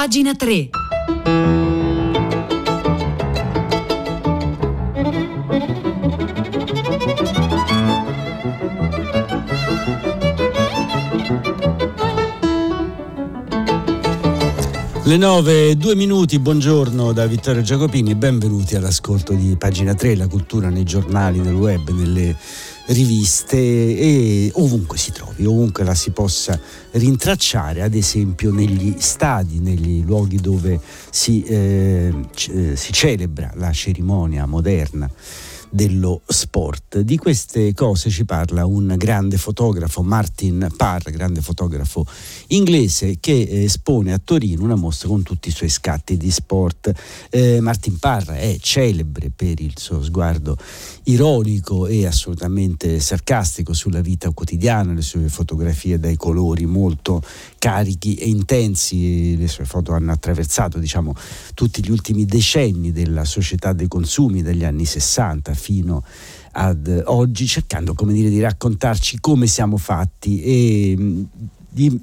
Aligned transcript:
Pagina 0.00 0.34
3. 0.34 0.70
Le 15.02 15.16
9, 15.18 15.76
due 15.76 15.94
minuti, 15.94 16.38
buongiorno 16.38 17.12
da 17.12 17.26
Vittorio 17.26 17.60
Giacopini, 17.60 18.14
benvenuti 18.14 18.76
all'ascolto 18.76 19.34
di 19.34 19.54
pagina 19.58 19.94
3, 19.94 20.16
la 20.16 20.28
cultura 20.28 20.70
nei 20.70 20.84
giornali, 20.84 21.40
nel 21.40 21.52
web, 21.52 21.90
nelle 21.90 22.34
riviste 22.92 23.56
e 23.56 24.50
ovunque 24.54 24.98
si 24.98 25.12
trovi, 25.12 25.44
ovunque 25.44 25.84
la 25.84 25.94
si 25.94 26.10
possa 26.10 26.58
rintracciare, 26.92 27.82
ad 27.82 27.94
esempio 27.94 28.52
negli 28.52 28.94
stadi, 28.98 29.60
negli 29.60 30.02
luoghi 30.04 30.36
dove 30.36 30.80
si, 31.10 31.42
eh, 31.44 32.12
c- 32.34 32.72
si 32.74 32.92
celebra 32.92 33.52
la 33.54 33.72
cerimonia 33.72 34.46
moderna 34.46 35.08
dello 35.70 36.22
sport. 36.26 36.98
Di 36.98 37.16
queste 37.16 37.72
cose 37.74 38.10
ci 38.10 38.24
parla 38.24 38.66
un 38.66 38.94
grande 38.98 39.38
fotografo, 39.38 40.02
Martin 40.02 40.68
Parr, 40.76 41.10
grande 41.10 41.40
fotografo 41.40 42.04
inglese 42.48 43.18
che 43.20 43.46
espone 43.62 44.12
a 44.12 44.20
Torino 44.22 44.64
una 44.64 44.74
mostra 44.74 45.08
con 45.08 45.22
tutti 45.22 45.48
i 45.48 45.52
suoi 45.52 45.68
scatti 45.68 46.16
di 46.16 46.30
sport. 46.30 46.92
Eh, 47.30 47.60
Martin 47.60 47.98
Parr 47.98 48.30
è 48.30 48.56
celebre 48.60 49.30
per 49.34 49.60
il 49.60 49.74
suo 49.76 50.02
sguardo 50.02 50.56
ironico 51.04 51.86
e 51.86 52.06
assolutamente 52.06 52.98
sarcastico 52.98 53.72
sulla 53.72 54.00
vita 54.00 54.30
quotidiana, 54.30 54.92
le 54.92 55.02
sue 55.02 55.28
fotografie 55.28 55.98
dai 55.98 56.16
colori 56.16 56.66
molto 56.66 57.22
carichi 57.58 58.14
e 58.14 58.26
intensi, 58.26 59.36
le 59.36 59.48
sue 59.48 59.64
foto 59.64 59.92
hanno 59.92 60.12
attraversato 60.12 60.78
diciamo, 60.78 61.14
tutti 61.54 61.82
gli 61.84 61.90
ultimi 61.90 62.24
decenni 62.24 62.90
della 62.90 63.24
società 63.24 63.72
dei 63.72 63.88
consumi 63.88 64.42
dagli 64.42 64.64
anni 64.64 64.84
60 64.84 65.58
fino 65.60 66.02
ad 66.52 67.02
oggi, 67.06 67.46
cercando 67.46 67.94
come 67.94 68.12
dire, 68.12 68.30
di 68.30 68.40
raccontarci 68.40 69.20
come 69.20 69.46
siamo 69.46 69.76
fatti. 69.76 70.42
E 70.42 71.26
di 71.70 72.00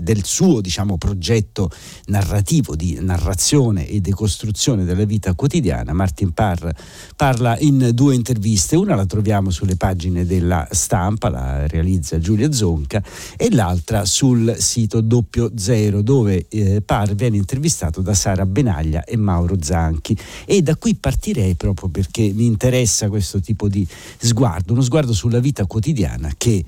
del 0.00 0.24
suo 0.24 0.60
diciamo, 0.60 0.96
progetto 0.96 1.70
narrativo 2.06 2.76
di 2.76 2.98
narrazione 3.00 3.86
e 3.86 4.00
decostruzione 4.00 4.84
della 4.84 5.04
vita 5.04 5.34
quotidiana, 5.34 5.92
Martin 5.92 6.32
Parr 6.32 6.68
parla 7.16 7.58
in 7.58 7.90
due 7.92 8.14
interviste, 8.14 8.76
una 8.76 8.94
la 8.94 9.06
troviamo 9.06 9.50
sulle 9.50 9.76
pagine 9.76 10.24
della 10.24 10.66
stampa, 10.70 11.28
la 11.28 11.66
realizza 11.66 12.18
Giulia 12.18 12.52
Zonca, 12.52 13.02
e 13.36 13.50
l'altra 13.50 14.04
sul 14.04 14.54
sito 14.58 15.00
doppio 15.00 15.52
zero 15.56 16.02
dove 16.02 16.46
eh, 16.48 16.80
Parr 16.80 17.14
viene 17.14 17.36
intervistato 17.36 18.00
da 18.00 18.14
Sara 18.14 18.46
Benaglia 18.46 19.04
e 19.04 19.16
Mauro 19.16 19.56
Zanchi 19.60 20.16
e 20.44 20.62
da 20.62 20.76
qui 20.76 20.94
partirei 20.94 21.54
proprio 21.54 21.88
perché 21.88 22.30
mi 22.32 22.46
interessa 22.46 23.08
questo 23.08 23.40
tipo 23.40 23.68
di 23.68 23.86
sguardo, 24.18 24.72
uno 24.72 24.82
sguardo 24.82 25.12
sulla 25.12 25.40
vita 25.40 25.66
quotidiana 25.66 26.32
che 26.36 26.64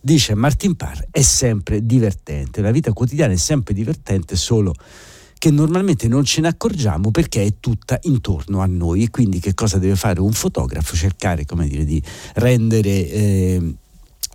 dice 0.00 0.34
Martin 0.34 0.76
Parr 0.76 1.04
è 1.10 1.22
sempre 1.22 1.84
divertente. 1.86 2.60
La 2.60 2.70
vita 2.74 2.92
quotidiana 2.92 3.32
è 3.32 3.36
sempre 3.36 3.72
divertente, 3.72 4.36
solo 4.36 4.74
che 5.38 5.50
normalmente 5.50 6.08
non 6.08 6.24
ce 6.24 6.40
ne 6.40 6.48
accorgiamo 6.48 7.10
perché 7.10 7.44
è 7.44 7.54
tutta 7.60 7.98
intorno 8.02 8.60
a 8.60 8.66
noi 8.66 9.02
e 9.02 9.10
quindi 9.10 9.40
che 9.40 9.52
cosa 9.52 9.78
deve 9.78 9.96
fare 9.96 10.20
un 10.20 10.32
fotografo? 10.32 10.96
Cercare 10.96 11.44
come 11.44 11.68
dire, 11.68 11.84
di 11.84 12.02
rendere 12.34 13.10
eh, 13.10 13.74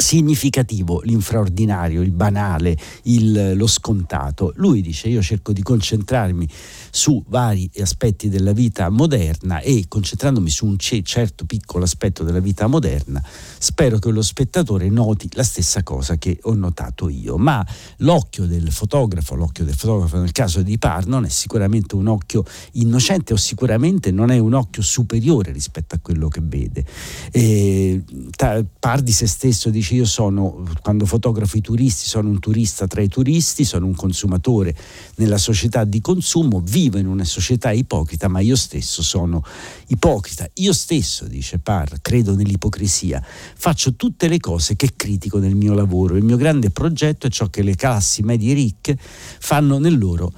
significativo 0.02 1.02
l'infraordinario, 1.02 2.02
il 2.02 2.12
banale, 2.12 2.76
il, 3.04 3.56
lo 3.56 3.68
scontato. 3.68 4.54
Lui 4.56 4.82
dice 4.82 5.10
io 5.10 5.22
cerco 5.22 5.52
di 5.52 5.62
concentrarmi 5.62 6.48
su 6.90 7.24
vari 7.28 7.70
aspetti 7.80 8.30
della 8.30 8.54
vita 8.54 8.90
moderna 8.90 9.60
e 9.60 9.86
concentrandomi 9.88 10.50
su 10.50 10.66
un 10.66 10.78
certo 10.78 11.46
piccolo 11.46 11.84
aspetto 11.84 12.24
della 12.24 12.40
vita 12.40 12.68
moderna, 12.68 13.22
spero 13.60 14.00
che 14.00 14.10
lo 14.10 14.22
spettatore 14.22 14.90
noti 14.90 15.30
la 15.34 15.44
stessa 15.44 15.84
cosa 15.84 16.18
che 16.18 16.40
ho 16.44 16.54
notato 16.54 17.10
io. 17.10 17.38
Ma 17.38 17.66
l'occhio 17.98 18.46
del 18.46 18.72
fotografo, 18.72 19.36
l'occhio 19.36 19.66
del 19.66 19.76
fotografo 19.76 20.18
nel 20.18 20.32
caso 20.32 20.62
di 20.62 20.78
Par 20.78 21.08
non 21.08 21.26
è 21.26 21.30
sicuramente 21.30 21.96
un 21.96 22.08
occhio 22.08 22.46
innocente 22.74 23.34
o 23.34 23.38
sicuramente 23.38 24.12
non 24.12 24.32
è 24.32 24.38
un 24.38 24.54
occhio 24.54 24.82
superiore 24.82 25.52
rispetto 25.52 25.96
a 25.96 26.00
quello 26.02 26.30
che 26.30 26.42
vede. 26.42 26.86
E, 27.32 28.02
Par 28.80 29.02
di 29.02 29.12
se 29.12 29.28
stesso 29.28 29.70
dice 29.70 29.89
io 29.96 30.06
sono, 30.06 30.64
quando 30.82 31.06
fotografo 31.06 31.58
i 31.58 31.62
turisti, 31.62 32.08
sono 32.08 32.30
un 32.30 32.40
turista 32.40 32.88
tra 32.88 33.02
i 33.02 33.08
turisti, 33.08 33.64
sono 33.64 33.86
un 33.86 33.96
consumatore 33.96 34.76
nella 35.16 35.38
società 35.38 35.84
di 35.84 36.02
consumo, 36.02 36.62
vivo 36.64 36.98
in 36.98 37.08
una 37.08 37.24
società 37.24 37.72
ipocrita, 37.72 38.28
ma 38.28 38.40
io 38.40 38.56
stesso 38.56 39.02
sono 39.02 39.44
ipocrita. 39.88 40.48
Io 40.56 40.74
stesso, 40.74 41.26
dice 41.26 41.60
Parr, 41.60 41.96
credo 42.02 42.36
nell'ipocrisia, 42.36 43.24
faccio 43.24 43.96
tutte 43.96 44.28
le 44.28 44.40
cose 44.40 44.76
che 44.76 44.92
critico 44.96 45.40
nel 45.40 45.56
mio 45.56 45.74
lavoro. 45.74 46.16
Il 46.16 46.24
mio 46.24 46.38
grande 46.38 46.70
progetto 46.70 47.28
è 47.28 47.30
ciò 47.30 47.48
che 47.50 47.62
le 47.62 47.76
classi 47.76 48.22
medie 48.22 48.54
ricche 48.54 48.98
fanno 48.98 49.78
nel 49.80 49.98
loro 49.98 50.32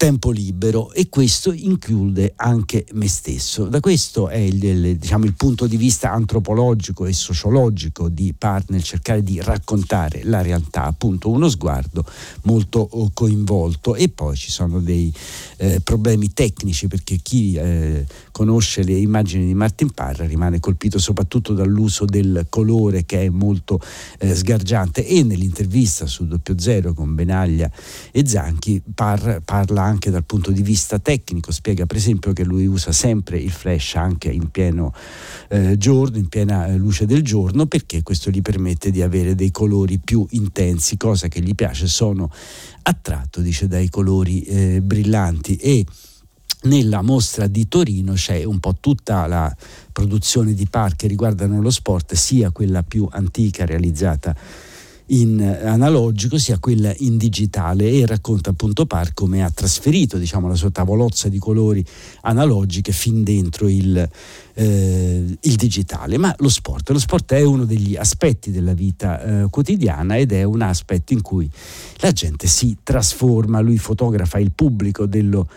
tempo 0.00 0.30
libero 0.30 0.94
e 0.94 1.10
questo 1.10 1.52
include 1.52 2.32
anche 2.36 2.86
me 2.92 3.06
stesso. 3.06 3.66
Da 3.66 3.80
questo 3.80 4.28
è 4.28 4.38
il, 4.38 4.64
il, 4.64 4.96
diciamo, 4.96 5.26
il 5.26 5.34
punto 5.34 5.66
di 5.66 5.76
vista 5.76 6.10
antropologico 6.10 7.04
e 7.04 7.12
sociologico 7.12 8.08
di 8.08 8.32
Partner, 8.32 8.82
cercare 8.82 9.22
di 9.22 9.42
raccontare 9.42 10.22
la 10.24 10.40
realtà, 10.40 10.84
appunto 10.84 11.28
uno 11.28 11.50
sguardo 11.50 12.02
molto 12.44 12.78
oh, 12.90 13.10
coinvolto 13.12 13.94
e 13.94 14.08
poi 14.08 14.36
ci 14.36 14.50
sono 14.50 14.80
dei 14.80 15.12
eh, 15.58 15.82
problemi 15.84 16.32
tecnici 16.32 16.86
perché 16.86 17.18
chi 17.22 17.56
eh, 17.56 18.06
conosce 18.32 18.82
le 18.82 18.94
immagini 18.94 19.44
di 19.44 19.54
Martin 19.54 19.90
Parra 19.90 20.24
rimane 20.24 20.60
colpito 20.60 20.98
soprattutto 20.98 21.52
dall'uso 21.52 22.06
del 22.06 22.46
colore 22.48 23.04
che 23.04 23.24
è 23.24 23.28
molto 23.28 23.78
eh, 24.18 24.34
sgargiante 24.34 25.06
e 25.06 25.22
nell'intervista 25.24 26.06
su 26.06 26.26
Doppio 26.26 26.58
Zero 26.58 26.94
con 26.94 27.14
Benaglia 27.14 27.70
e 28.10 28.26
Zanchi 28.26 28.80
par, 28.94 29.42
parla 29.44 29.88
anche 29.90 30.10
dal 30.10 30.24
punto 30.24 30.50
di 30.50 30.62
vista 30.62 30.98
tecnico, 30.98 31.52
spiega 31.52 31.84
per 31.84 31.96
esempio 31.96 32.32
che 32.32 32.44
lui 32.44 32.66
usa 32.66 32.92
sempre 32.92 33.38
il 33.38 33.50
flash 33.50 33.96
anche 33.96 34.30
in 34.30 34.50
pieno 34.50 34.94
eh, 35.48 35.76
giorno, 35.76 36.16
in 36.16 36.28
piena 36.28 36.66
eh, 36.66 36.76
luce 36.76 37.04
del 37.04 37.22
giorno, 37.22 37.66
perché 37.66 38.02
questo 38.02 38.30
gli 38.30 38.40
permette 38.40 38.90
di 38.90 39.02
avere 39.02 39.34
dei 39.34 39.50
colori 39.50 39.98
più 39.98 40.26
intensi, 40.30 40.96
cosa 40.96 41.28
che 41.28 41.40
gli 41.40 41.54
piace, 41.54 41.86
sono 41.86 42.30
attratto, 42.82 43.40
dice, 43.40 43.68
dai 43.68 43.88
colori 43.90 44.42
eh, 44.42 44.80
brillanti. 44.80 45.56
E 45.56 45.84
nella 46.62 47.02
mostra 47.02 47.46
di 47.46 47.68
Torino 47.68 48.12
c'è 48.12 48.44
un 48.44 48.60
po' 48.60 48.76
tutta 48.80 49.26
la 49.26 49.54
produzione 49.92 50.54
di 50.54 50.66
parchi 50.66 50.96
che 50.96 51.06
riguardano 51.08 51.60
lo 51.60 51.70
sport, 51.70 52.14
sia 52.14 52.50
quella 52.50 52.82
più 52.82 53.08
antica 53.10 53.64
realizzata 53.64 54.36
in 55.10 55.40
analogico 55.40 56.38
sia 56.38 56.58
quella 56.58 56.92
in 56.98 57.16
digitale 57.16 57.90
e 57.90 58.06
racconta 58.06 58.50
appunto 58.50 58.86
Par 58.86 59.12
come 59.12 59.42
ha 59.42 59.50
trasferito 59.50 60.18
diciamo, 60.18 60.48
la 60.48 60.54
sua 60.54 60.70
tavolozza 60.70 61.28
di 61.28 61.38
colori 61.38 61.84
analogiche 62.22 62.92
fin 62.92 63.22
dentro 63.22 63.68
il, 63.68 64.08
eh, 64.54 65.38
il 65.40 65.54
digitale. 65.56 66.16
Ma 66.18 66.34
lo 66.38 66.48
sport, 66.48 66.90
lo 66.90 66.98
sport 66.98 67.32
è 67.32 67.42
uno 67.42 67.64
degli 67.64 67.96
aspetti 67.96 68.50
della 68.50 68.74
vita 68.74 69.22
eh, 69.42 69.50
quotidiana 69.50 70.16
ed 70.16 70.32
è 70.32 70.42
un 70.42 70.62
aspetto 70.62 71.12
in 71.12 71.22
cui 71.22 71.50
la 71.96 72.12
gente 72.12 72.46
si 72.46 72.76
trasforma, 72.82 73.60
lui 73.60 73.78
fotografa 73.78 74.38
il 74.38 74.52
pubblico 74.52 75.06
dello 75.06 75.48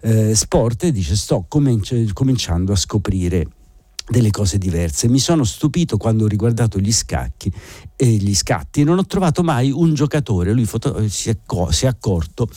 eh, 0.00 0.34
sport 0.34 0.84
e 0.84 0.92
dice 0.92 1.16
sto 1.16 1.44
cominci- 1.48 2.12
cominciando 2.12 2.72
a 2.72 2.76
scoprire 2.76 3.46
delle 4.10 4.30
cose 4.30 4.58
diverse. 4.58 5.08
Mi 5.08 5.20
sono 5.20 5.44
stupito 5.44 5.96
quando 5.96 6.24
ho 6.24 6.26
riguardato 6.26 6.78
gli 6.78 6.92
scacchi 6.92 7.50
e 7.94 8.06
gli 8.06 8.34
scatti 8.34 8.80
e 8.80 8.84
non 8.84 8.98
ho 8.98 9.06
trovato 9.06 9.42
mai 9.42 9.70
un 9.70 9.94
giocatore, 9.94 10.52
lui 10.52 10.64
foto- 10.64 11.08
si, 11.08 11.30
è 11.30 11.38
co- 11.46 11.70
si, 11.70 11.84
è 11.84 11.88
accorto, 11.88 12.48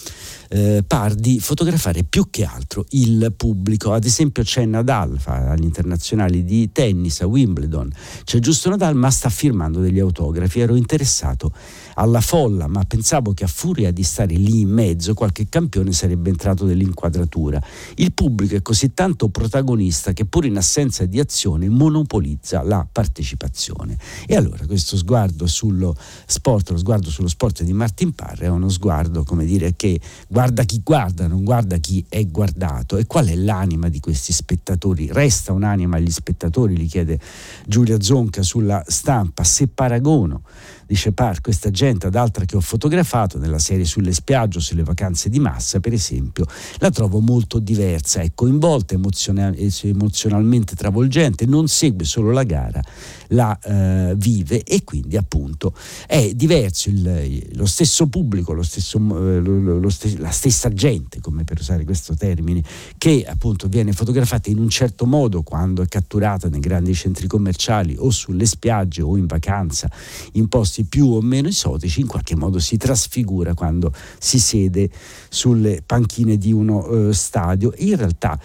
eh, 0.50 0.84
par 0.88 1.14
di 1.14 1.40
fotografare 1.40 2.03
più 2.03 2.29
che 2.29 2.44
altro 2.44 2.85
il 2.91 3.34
pubblico. 3.38 3.94
Ad 3.94 4.05
esempio 4.05 4.41
c'è 4.41 4.66
Nadal 4.66 5.20
agli 5.26 5.64
internazionali 5.64 6.44
di 6.44 6.72
tennis 6.72 7.22
a 7.22 7.28
Wimbledon, 7.28 7.91
c'è 8.23 8.40
giusto 8.40 8.70
Nadal 8.70 8.96
ma 8.96 9.11
sta 9.11 9.29
firmando 9.29 9.79
degli 9.79 10.00
autografi, 10.00 10.59
ero 10.59 10.76
interessato 10.76 11.52
alla 11.95 12.22
folla, 12.22 12.67
ma 12.67 12.84
pensavo 12.84 13.34
che 13.34 13.43
a 13.43 13.47
furia 13.47 13.91
di 13.91 14.03
stare 14.03 14.35
lì 14.35 14.61
in 14.61 14.69
mezzo 14.69 15.13
qualche 15.13 15.47
campione 15.49 15.91
sarebbe 15.91 16.29
entrato 16.29 16.66
nell'inquadratura. 16.66 17.61
Il 17.95 18.13
pubblico 18.13 18.55
è 18.55 18.61
così 18.61 18.93
tanto 18.93 19.29
protagonista 19.29 20.13
che 20.13 20.25
pur 20.25 20.45
in 20.45 20.57
assenza 20.57 21.05
di 21.05 21.19
azione 21.19 21.69
monopolizza 21.69 22.63
la 22.63 22.87
partecipazione. 22.90 23.97
E 24.25 24.35
allora 24.35 24.66
questo 24.66 24.97
sguardo 24.97 25.47
sullo 25.47 25.95
sport, 26.25 26.72
lo 26.72 26.78
sguardo 26.78 27.09
sullo 27.09 27.28
sport 27.28 27.63
di 27.63 27.73
Martin 27.73 28.13
Parr 28.13 28.40
è 28.40 28.47
uno 28.47 28.69
sguardo, 28.69 29.23
come 29.23 29.45
dire, 29.45 29.73
che 29.75 29.99
guarda 30.28 30.63
chi 30.63 30.81
guarda, 30.84 31.28
non 31.28 31.43
guarda 31.43 31.78
chi 31.78 32.03
è 32.07 32.25
guardato. 32.28 32.97
E 32.97 33.05
qual 33.05 33.28
è 33.28 33.35
l'anima 33.35 33.90
di 33.90 33.99
questi 33.99 34.34
spettatori? 34.34 35.09
Resta 35.11 35.51
un'anima 35.51 35.97
agli 35.97 36.11
spettatori, 36.11 36.78
gli 36.78 36.87
chiede 36.87 37.19
Giulia 37.66 37.99
Zonca 38.01 38.41
sulla 38.41 38.84
stampa, 38.87 39.43
se 39.43 39.67
paragono 39.67 40.41
dice 40.93 41.11
Par, 41.11 41.41
questa 41.41 41.72
gente 41.72 42.05
ad 42.07 42.16
altra 42.16 42.45
che 42.45 42.55
ho 42.55 42.61
fotografato 42.61 43.40
nella 43.40 43.57
serie 43.57 43.84
sulle 43.84 44.13
spiagge 44.13 44.59
o 44.59 44.61
sulle 44.61 44.84
vacanze 44.84 45.28
di 45.29 45.40
massa, 45.40 45.79
per 45.79 45.91
esempio, 45.91 46.45
la 46.78 46.91
trovo 46.91 47.19
molto 47.19 47.57
diversa, 47.57 48.22
è 48.22 48.31
coinvolta 48.35 48.93
emozional- 48.93 49.55
emozionalmente 49.81 50.75
travolgente, 50.75 51.45
non 51.45 51.67
segue 51.67 52.05
solo 52.05 52.31
la 52.31 52.43
gara, 52.43 52.81
la 53.29 53.57
eh, 53.59 54.13
vive 54.16 54.63
e 54.63 54.84
quindi 54.84 55.17
appunto 55.17 55.73
è 56.05 56.31
diverso 56.35 56.90
il, 56.90 57.49
lo 57.55 57.66
stesso 57.66 58.07
pubblico, 58.07 58.53
lo 58.53 58.61
stesso, 58.61 58.97
eh, 58.97 59.40
lo, 59.40 59.79
lo 59.79 59.90
st- 59.90 60.19
la 60.19 60.29
stessa 60.29 60.69
gente, 60.69 61.19
come 61.19 61.43
per 61.43 61.59
usare 61.59 61.84
questo 61.85 62.16
termine, 62.16 62.61
che 62.99 63.25
appunto 63.28 63.67
viene 63.67 63.93
fotografata 63.93 64.51
in 64.51 64.59
un 64.59 64.69
certo 64.69 65.07
modo 65.07 65.41
quando 65.41 65.81
è 65.81 65.87
catturata 65.87 66.49
nei 66.49 66.59
grandi 66.59 66.93
centri 66.93 67.25
commerciali 67.25 67.95
o 67.97 68.11
sulle 68.11 68.45
spiagge 68.45 69.01
o 69.01 69.17
in 69.17 69.25
vacanza 69.25 69.90
in 70.34 70.47
posti 70.47 70.83
più 70.88 71.08
o 71.08 71.22
meno 71.22 71.47
esotici, 71.47 72.02
in 72.02 72.08
qualche 72.08 72.35
modo 72.35 72.59
si 72.59 72.78
trasfigura 72.78 73.53
quando 73.53 73.91
si 74.20 74.40
siede 74.40 74.90
sulle 75.30 75.82
panchine 75.85 76.38
di 76.38 76.52
uno 76.52 77.09
eh, 77.09 77.14
stadio. 77.14 77.74
In 77.78 77.97
realtà 77.97 78.40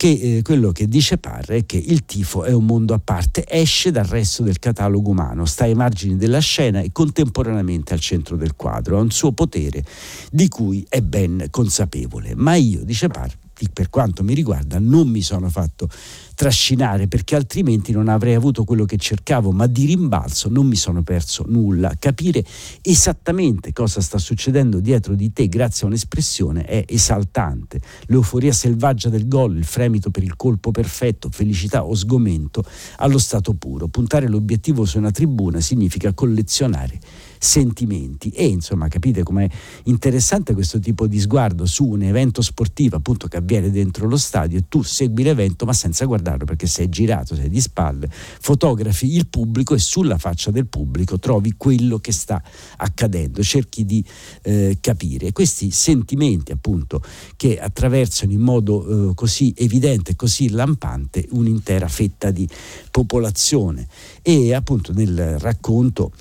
che 0.00 0.08
eh, 0.38 0.42
quello 0.42 0.72
che 0.72 0.88
dice 0.88 1.18
Parra 1.18 1.54
è 1.54 1.66
che 1.66 1.76
il 1.76 2.06
tifo 2.06 2.44
è 2.44 2.52
un 2.52 2.64
mondo 2.64 2.94
a 2.94 2.98
parte, 2.98 3.44
esce 3.46 3.90
dal 3.90 4.06
resto 4.06 4.42
del 4.42 4.58
catalogo 4.58 5.10
umano, 5.10 5.44
sta 5.44 5.64
ai 5.64 5.74
margini 5.74 6.16
della 6.16 6.38
scena 6.38 6.80
e 6.80 6.90
contemporaneamente 6.90 7.92
al 7.92 8.00
centro 8.00 8.36
del 8.36 8.56
quadro, 8.56 8.96
ha 8.96 9.02
un 9.02 9.10
suo 9.10 9.32
potere 9.32 9.84
di 10.30 10.48
cui 10.48 10.86
è 10.88 11.02
ben 11.02 11.48
consapevole. 11.50 12.34
Ma 12.34 12.54
io, 12.54 12.82
dice 12.82 13.08
Parra, 13.08 13.34
per 13.72 13.90
quanto 13.90 14.22
mi 14.22 14.34
riguarda, 14.34 14.78
non 14.78 15.08
mi 15.08 15.20
sono 15.20 15.48
fatto 15.48 15.88
trascinare 16.34 17.06
perché 17.06 17.36
altrimenti 17.36 17.92
non 17.92 18.08
avrei 18.08 18.34
avuto 18.34 18.64
quello 18.64 18.86
che 18.86 18.96
cercavo, 18.96 19.52
ma 19.52 19.66
di 19.66 19.84
rimbalzo 19.84 20.48
non 20.48 20.66
mi 20.66 20.76
sono 20.76 21.02
perso 21.02 21.44
nulla. 21.46 21.92
Capire 21.98 22.42
esattamente 22.80 23.72
cosa 23.72 24.00
sta 24.00 24.16
succedendo 24.16 24.80
dietro 24.80 25.14
di 25.14 25.32
te 25.32 25.48
grazie 25.48 25.84
a 25.84 25.88
un'espressione 25.88 26.64
è 26.64 26.84
esaltante. 26.86 27.80
L'euforia 28.06 28.52
selvaggia 28.52 29.10
del 29.10 29.28
gol, 29.28 29.56
il 29.56 29.64
fremito 29.64 30.10
per 30.10 30.22
il 30.22 30.36
colpo 30.36 30.70
perfetto, 30.70 31.28
felicità 31.30 31.84
o 31.84 31.94
sgomento 31.94 32.64
allo 32.96 33.18
stato 33.18 33.52
puro. 33.52 33.88
Puntare 33.88 34.28
l'obiettivo 34.28 34.84
su 34.86 34.96
una 34.96 35.10
tribuna 35.10 35.60
significa 35.60 36.14
collezionare 36.14 36.98
sentimenti. 37.42 38.28
E 38.28 38.44
insomma 38.44 38.86
capite 38.88 39.22
com'è 39.22 39.48
interessante 39.84 40.52
questo 40.52 40.78
tipo 40.78 41.06
di 41.06 41.18
sguardo 41.18 41.64
su 41.64 41.86
un 41.86 42.02
evento 42.02 42.42
sportivo 42.42 42.96
appunto 42.96 43.28
che 43.28 43.38
avviene 43.38 43.70
dentro 43.70 44.06
lo 44.06 44.18
stadio. 44.18 44.58
E 44.58 44.64
tu 44.68 44.82
segui 44.82 45.22
l'evento 45.22 45.64
ma 45.64 45.72
senza 45.72 46.04
guardarlo 46.04 46.44
perché 46.44 46.66
sei 46.66 46.90
girato, 46.90 47.34
sei 47.34 47.48
di 47.48 47.60
spalle, 47.60 48.10
fotografi 48.10 49.16
il 49.16 49.26
pubblico 49.26 49.74
e 49.74 49.78
sulla 49.78 50.18
faccia 50.18 50.50
del 50.50 50.66
pubblico 50.66 51.18
trovi 51.18 51.54
quello 51.56 51.98
che 51.98 52.12
sta 52.12 52.42
accadendo, 52.76 53.42
cerchi 53.42 53.86
di 53.86 54.04
eh, 54.42 54.76
capire. 54.80 55.32
Questi 55.32 55.70
sentimenti 55.70 56.52
appunto 56.52 57.02
che 57.36 57.58
attraversano 57.58 58.32
in 58.32 58.40
modo 58.40 59.10
eh, 59.10 59.14
così 59.14 59.54
evidente, 59.56 60.14
così 60.14 60.50
lampante 60.50 61.26
un'intera 61.30 61.88
fetta 61.88 62.30
di 62.30 62.46
popolazione. 62.90 63.88
E 64.20 64.52
appunto 64.52 64.92
nel 64.92 65.38
racconto 65.38 66.12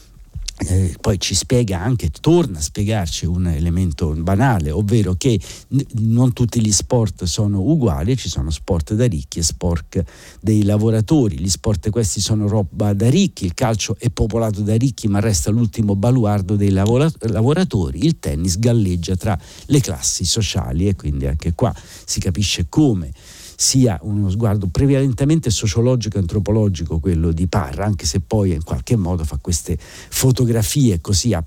eh, 0.68 0.96
poi 1.00 1.20
ci 1.20 1.36
spiega 1.36 1.80
anche, 1.80 2.10
torna 2.10 2.60
a 2.60 2.62
spiegarci 2.62 3.26
un 3.26 3.48
elemento 3.48 4.10
banale, 4.10 4.72
ovvero 4.72 5.14
che 5.14 5.40
n- 5.70 5.86
non 6.00 6.34
tutti 6.34 6.62
gli 6.62 6.72
sport 6.72 7.24
sono 7.24 7.62
uguali, 7.62 8.18
ci 8.18 8.28
sono 8.28 8.50
sport 8.50 8.94
da 8.94 9.06
ricchi 9.06 9.40
e 9.40 9.44
sport 9.44 10.04
dei 10.42 10.64
lavoratori, 10.64 11.40
gli 11.40 11.50
sport 11.50 11.90
questi 11.90 12.20
sono 12.20 12.48
roba 12.48 12.94
da 12.94 13.10
ricchi, 13.10 13.46
il 13.46 13.54
calcio 13.54 13.96
è 13.98 14.10
popolato 14.10 14.62
da 14.62 14.76
ricchi 14.76 15.08
ma 15.08 15.20
resta 15.20 15.50
l'ultimo 15.50 15.96
baluardo 15.96 16.56
dei 16.56 16.72
lavora- 16.72 17.12
lavoratori, 17.20 18.06
il 18.06 18.20
tennis 18.20 18.60
galleggia 18.60 19.16
tra 19.16 19.40
le 19.68 19.80
classi 19.80 20.26
sociali 20.26 20.88
e 20.88 20.96
quindi 20.96 21.26
anche 21.26 21.54
qua 21.54 21.74
si 22.06 22.20
capisce 22.20 22.66
come 22.68 23.12
sia 23.62 24.00
uno 24.04 24.30
sguardo 24.30 24.68
prevalentemente 24.68 25.50
sociologico 25.50 26.16
e 26.16 26.22
antropologico 26.22 27.00
quello 27.00 27.34
di 27.34 27.46
Parra, 27.48 27.84
anche 27.84 28.06
se 28.06 28.22
poi 28.22 28.54
in 28.54 28.64
qualche 28.64 28.96
modo 28.96 29.26
fa 29.26 29.38
queste 29.42 29.78
fotografie 29.78 31.02
così 31.02 31.34
a 31.34 31.44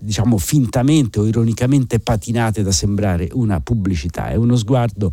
diciamo 0.00 0.36
fintamente 0.36 1.20
o 1.20 1.26
ironicamente 1.28 2.00
patinate 2.00 2.64
da 2.64 2.72
sembrare 2.72 3.28
una 3.34 3.60
pubblicità, 3.60 4.30
è 4.30 4.34
uno 4.34 4.56
sguardo 4.56 5.12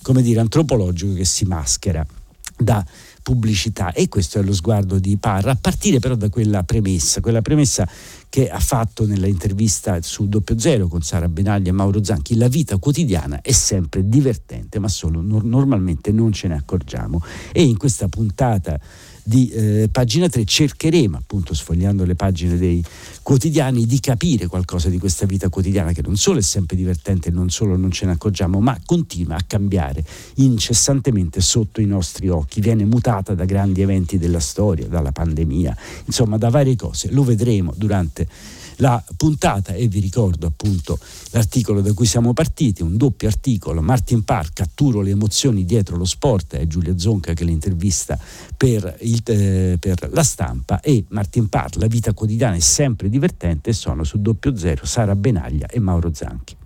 come 0.00 0.22
dire 0.22 0.40
antropologico 0.40 1.12
che 1.12 1.26
si 1.26 1.44
maschera 1.44 2.06
da 2.56 2.82
pubblicità. 3.22 3.92
E 3.92 4.08
questo 4.08 4.38
è 4.38 4.42
lo 4.42 4.54
sguardo 4.54 4.98
di 4.98 5.18
Parra, 5.18 5.50
a 5.50 5.58
partire 5.60 5.98
però 5.98 6.14
da 6.14 6.30
quella 6.30 6.62
premessa, 6.62 7.20
quella 7.20 7.42
premessa 7.42 7.86
che 8.28 8.48
ha 8.48 8.60
fatto 8.60 9.06
nell'intervista 9.06 10.00
su 10.02 10.28
Doppio 10.28 10.58
Zero 10.58 10.88
con 10.88 11.02
Sara 11.02 11.28
Benaglia 11.28 11.70
e 11.70 11.72
Mauro 11.72 12.02
Zanchi, 12.02 12.36
la 12.36 12.48
vita 12.48 12.76
quotidiana 12.78 13.40
è 13.40 13.52
sempre 13.52 14.08
divertente, 14.08 14.78
ma 14.78 14.88
solo 14.88 15.20
no- 15.20 15.40
normalmente 15.42 16.12
non 16.12 16.32
ce 16.32 16.48
ne 16.48 16.56
accorgiamo. 16.56 17.22
E 17.52 17.62
in 17.62 17.76
questa 17.76 18.08
puntata 18.08 18.78
di 19.28 19.48
eh, 19.48 19.88
pagina 19.90 20.28
3 20.28 20.44
cercheremo 20.44 21.16
appunto 21.16 21.52
sfogliando 21.52 22.04
le 22.04 22.14
pagine 22.14 22.56
dei 22.56 22.82
quotidiani 23.22 23.84
di 23.84 23.98
capire 23.98 24.46
qualcosa 24.46 24.88
di 24.88 24.98
questa 24.98 25.26
vita 25.26 25.48
quotidiana 25.48 25.90
che 25.90 26.00
non 26.00 26.16
solo 26.16 26.38
è 26.38 26.42
sempre 26.42 26.76
divertente, 26.76 27.30
non 27.30 27.50
solo 27.50 27.76
non 27.76 27.90
ce 27.90 28.06
ne 28.06 28.12
accorgiamo, 28.12 28.60
ma 28.60 28.78
continua 28.84 29.34
a 29.34 29.42
cambiare 29.44 30.04
incessantemente 30.34 31.40
sotto 31.40 31.80
i 31.80 31.86
nostri 31.86 32.28
occhi, 32.28 32.60
viene 32.60 32.84
mutata 32.84 33.34
da 33.34 33.44
grandi 33.44 33.80
eventi 33.80 34.16
della 34.16 34.38
storia, 34.38 34.86
dalla 34.86 35.10
pandemia, 35.10 35.76
insomma 36.04 36.38
da 36.38 36.48
varie 36.48 36.76
cose. 36.76 37.10
Lo 37.10 37.24
vedremo 37.24 37.74
durante 37.76 38.28
la 38.76 39.02
puntata 39.16 39.72
e 39.72 39.88
vi 39.88 40.00
ricordo 40.00 40.46
appunto 40.46 40.98
l'articolo 41.30 41.80
da 41.80 41.92
cui 41.92 42.06
siamo 42.06 42.32
partiti, 42.32 42.82
un 42.82 42.96
doppio 42.96 43.28
articolo, 43.28 43.80
Martin 43.82 44.24
Park, 44.24 44.54
catturo 44.54 45.00
le 45.00 45.10
emozioni 45.10 45.64
dietro 45.64 45.96
lo 45.96 46.04
sport, 46.04 46.56
è 46.56 46.66
Giulia 46.66 46.98
Zonca 46.98 47.32
che 47.32 47.44
l'intervista 47.44 48.18
per, 48.56 48.96
il, 49.00 49.22
eh, 49.26 49.76
per 49.78 50.08
la 50.12 50.22
stampa 50.22 50.80
e 50.80 51.04
Martin 51.08 51.48
Park, 51.48 51.76
la 51.76 51.86
vita 51.86 52.12
quotidiana 52.12 52.56
è 52.56 52.60
sempre 52.60 53.08
divertente, 53.08 53.72
sono 53.72 54.04
su 54.04 54.20
doppio 54.20 54.56
zero 54.56 54.84
Sara 54.86 55.14
Benaglia 55.14 55.66
e 55.66 55.78
Mauro 55.78 56.12
Zanchi. 56.12 56.56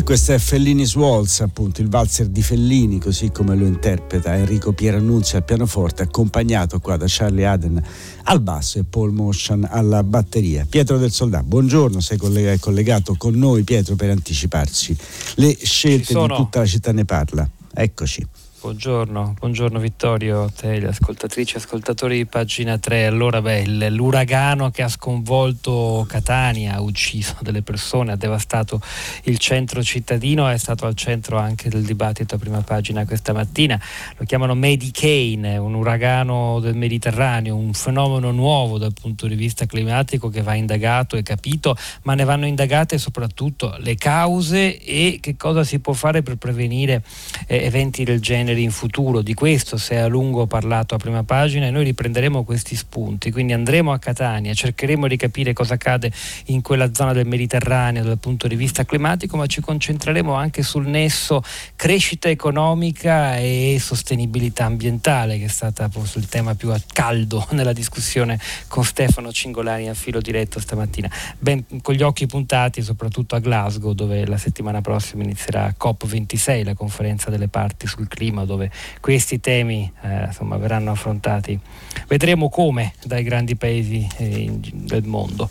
E 0.00 0.02
questo 0.02 0.32
è 0.32 0.38
Fellini's 0.38 0.94
Waltz, 0.94 1.40
appunto, 1.40 1.82
il 1.82 1.90
valzer 1.90 2.28
di 2.28 2.40
Fellini, 2.40 2.98
così 2.98 3.30
come 3.30 3.54
lo 3.54 3.66
interpreta 3.66 4.34
Enrico 4.34 4.72
Pierannunzi 4.72 5.36
al 5.36 5.44
pianoforte, 5.44 6.04
accompagnato 6.04 6.80
qua 6.80 6.96
da 6.96 7.04
Charlie 7.06 7.44
Aden 7.44 7.84
al 8.22 8.40
basso 8.40 8.78
e 8.78 8.84
Paul 8.84 9.12
Motion 9.12 9.68
alla 9.70 10.02
batteria. 10.02 10.64
Pietro 10.66 10.96
del 10.96 11.10
Soldato, 11.10 11.44
buongiorno, 11.44 12.00
sei 12.00 12.16
collegato 12.16 13.14
con 13.18 13.34
noi 13.34 13.62
Pietro 13.62 13.94
per 13.94 14.08
anticiparci 14.08 14.96
le 15.34 15.54
scelte 15.60 16.14
di 16.14 16.26
tutta 16.28 16.60
la 16.60 16.66
città 16.66 16.92
ne 16.92 17.04
parla. 17.04 17.46
Eccoci. 17.74 18.26
Buongiorno, 18.62 19.36
buongiorno 19.38 19.78
Vittorio, 19.78 20.50
te, 20.54 20.78
gli 20.78 20.84
ascoltatrici 20.84 21.54
e 21.54 21.58
ascoltatori 21.60 22.18
di 22.18 22.26
pagina 22.26 22.76
3. 22.76 23.06
Allora, 23.06 23.40
beh, 23.40 23.88
l'uragano 23.88 24.70
che 24.70 24.82
ha 24.82 24.88
sconvolto 24.88 26.04
Catania, 26.06 26.74
ha 26.74 26.82
ucciso 26.82 27.36
delle 27.40 27.62
persone, 27.62 28.12
ha 28.12 28.16
devastato 28.16 28.78
il 29.24 29.38
centro 29.38 29.82
cittadino, 29.82 30.46
è 30.46 30.58
stato 30.58 30.84
al 30.84 30.94
centro 30.94 31.38
anche 31.38 31.70
del 31.70 31.84
dibattito 31.84 32.34
a 32.34 32.38
prima 32.38 32.60
pagina 32.60 33.06
questa 33.06 33.32
mattina. 33.32 33.80
Lo 34.18 34.26
chiamano 34.26 34.54
Medicane, 34.54 35.56
un 35.56 35.72
uragano 35.72 36.60
del 36.60 36.76
Mediterraneo, 36.76 37.56
un 37.56 37.72
fenomeno 37.72 38.30
nuovo 38.30 38.76
dal 38.76 38.92
punto 38.92 39.26
di 39.26 39.36
vista 39.36 39.64
climatico 39.64 40.28
che 40.28 40.42
va 40.42 40.52
indagato 40.52 41.16
e 41.16 41.22
capito, 41.22 41.78
ma 42.02 42.12
ne 42.12 42.24
vanno 42.24 42.44
indagate 42.44 42.98
soprattutto 42.98 43.74
le 43.78 43.94
cause 43.94 44.78
e 44.78 45.16
che 45.18 45.38
cosa 45.38 45.64
si 45.64 45.78
può 45.78 45.94
fare 45.94 46.22
per 46.22 46.36
prevenire 46.36 47.02
eh, 47.46 47.64
eventi 47.64 48.04
del 48.04 48.20
genere 48.20 48.48
generi 48.50 48.62
in 48.62 48.70
futuro, 48.70 49.22
di 49.22 49.34
questo 49.34 49.76
si 49.76 49.94
è 49.94 49.96
a 49.96 50.06
lungo 50.06 50.46
parlato 50.46 50.94
a 50.94 50.98
prima 50.98 51.22
pagina 51.22 51.66
e 51.66 51.70
noi 51.70 51.84
riprenderemo 51.84 52.42
questi 52.44 52.74
spunti, 52.74 53.30
quindi 53.30 53.52
andremo 53.52 53.92
a 53.92 53.98
Catania, 53.98 54.52
cercheremo 54.52 55.06
di 55.06 55.16
capire 55.16 55.52
cosa 55.52 55.74
accade 55.74 56.10
in 56.46 56.60
quella 56.60 56.92
zona 56.92 57.12
del 57.12 57.26
Mediterraneo 57.26 58.02
dal 58.02 58.18
punto 58.18 58.48
di 58.48 58.56
vista 58.56 58.84
climatico, 58.84 59.36
ma 59.36 59.46
ci 59.46 59.60
concentreremo 59.60 60.34
anche 60.34 60.62
sul 60.62 60.86
nesso 60.86 61.42
crescita 61.76 62.28
economica 62.28 63.36
e 63.36 63.78
sostenibilità 63.80 64.64
ambientale, 64.64 65.38
che 65.38 65.44
è 65.44 65.48
stata 65.48 65.88
forse 65.88 66.18
il 66.18 66.26
tema 66.26 66.54
più 66.54 66.70
a 66.70 66.80
caldo 66.92 67.46
nella 67.52 67.72
discussione 67.72 68.38
con 68.68 68.84
Stefano 68.84 69.30
Cingolani 69.30 69.88
a 69.88 69.94
filo 69.94 70.20
diretto 70.20 70.58
stamattina, 70.60 71.10
ben, 71.38 71.64
con 71.82 71.94
gli 71.94 72.02
occhi 72.02 72.26
puntati 72.26 72.82
soprattutto 72.82 73.36
a 73.36 73.38
Glasgow, 73.38 73.92
dove 73.92 74.26
la 74.26 74.38
settimana 74.38 74.80
prossima 74.80 75.22
inizierà 75.22 75.74
COP26, 75.78 76.64
la 76.64 76.74
conferenza 76.74 77.30
delle 77.30 77.48
parti 77.48 77.86
sul 77.86 78.08
clima 78.08 78.39
clima 78.40 78.44
dove 78.44 78.70
questi 79.00 79.40
temi 79.40 79.90
eh, 80.02 80.24
insomma, 80.26 80.56
verranno 80.56 80.90
affrontati. 80.90 81.58
Vedremo 82.06 82.48
come 82.48 82.92
dai 83.04 83.22
grandi 83.22 83.56
paesi 83.56 84.06
eh, 84.16 84.50
del 84.50 85.04
mondo. 85.04 85.48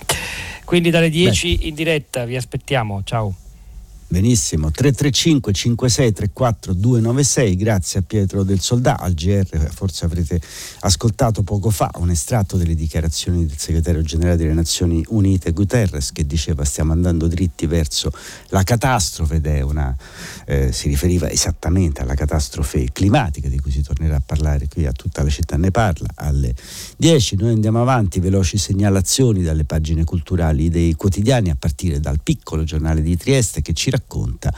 Quindi 0.66 0.90
dalle 0.90 1.10
10 1.10 1.58
Beh. 1.58 1.66
in 1.68 1.76
diretta 1.76 2.26
vi 2.26 2.36
aspettiamo, 2.36 3.02
ciao. 3.04 3.34
Benissimo, 4.12 4.72
335 4.72 5.54
5634 5.54 6.74
296, 6.74 7.56
grazie 7.56 8.00
a 8.00 8.04
Pietro 8.04 8.42
del 8.42 8.60
Soldà, 8.60 8.98
al 8.98 9.14
GR, 9.14 9.70
forse 9.72 10.06
avrete 10.06 10.42
ascoltato 10.80 11.44
poco 11.44 11.70
fa 11.70 11.92
un 11.98 12.10
estratto 12.10 12.58
delle 12.58 12.74
dichiarazioni 12.74 13.46
del 13.46 13.60
segretario 13.60 14.02
generale 14.02 14.36
delle 14.36 14.54
Nazioni 14.54 15.06
Unite 15.10 15.52
Guterres 15.52 16.12
che 16.12 16.26
diceva 16.26 16.64
stiamo 16.64 16.92
andando 16.92 17.28
dritti 17.28 17.68
verso 17.68 18.12
la 18.48 18.64
catastrofe 18.64 19.36
ed 19.36 19.46
è 19.46 19.62
una, 19.62 19.96
eh, 20.48 20.72
si 20.72 20.88
riferiva 20.88 21.30
esattamente 21.30 22.02
alla 22.02 22.16
catastrofe 22.16 22.90
climatica 22.92 23.48
di 23.48 23.60
cui 23.60 23.70
si 23.70 23.84
tornerà 23.84 24.16
a 24.16 24.24
parlare 24.26 24.68
qui 24.68 24.88
a 24.88 24.92
tutta 24.92 25.22
la 25.22 25.30
città 25.30 25.56
ne 25.56 25.70
parla 25.70 26.08
alle 26.16 26.56
10, 26.98 27.36
noi 27.36 27.52
andiamo 27.52 27.80
avanti, 27.80 28.20
veloci 28.20 28.58
segnalazioni 28.58 29.44
dalle 29.44 29.66
pagine 29.66 30.04
culturali 30.04 30.70
dei 30.70 30.96
quotidiani 30.96 31.52
a 31.52 31.56
partire 31.60 32.00
dal 32.00 32.20
piccolo 32.24 32.64
giornale 32.64 33.04
di 33.04 33.16
Trieste 33.16 33.62
che 33.62 33.74
ci 33.74 33.92
racconta 33.92 33.98
racconta 34.00 34.54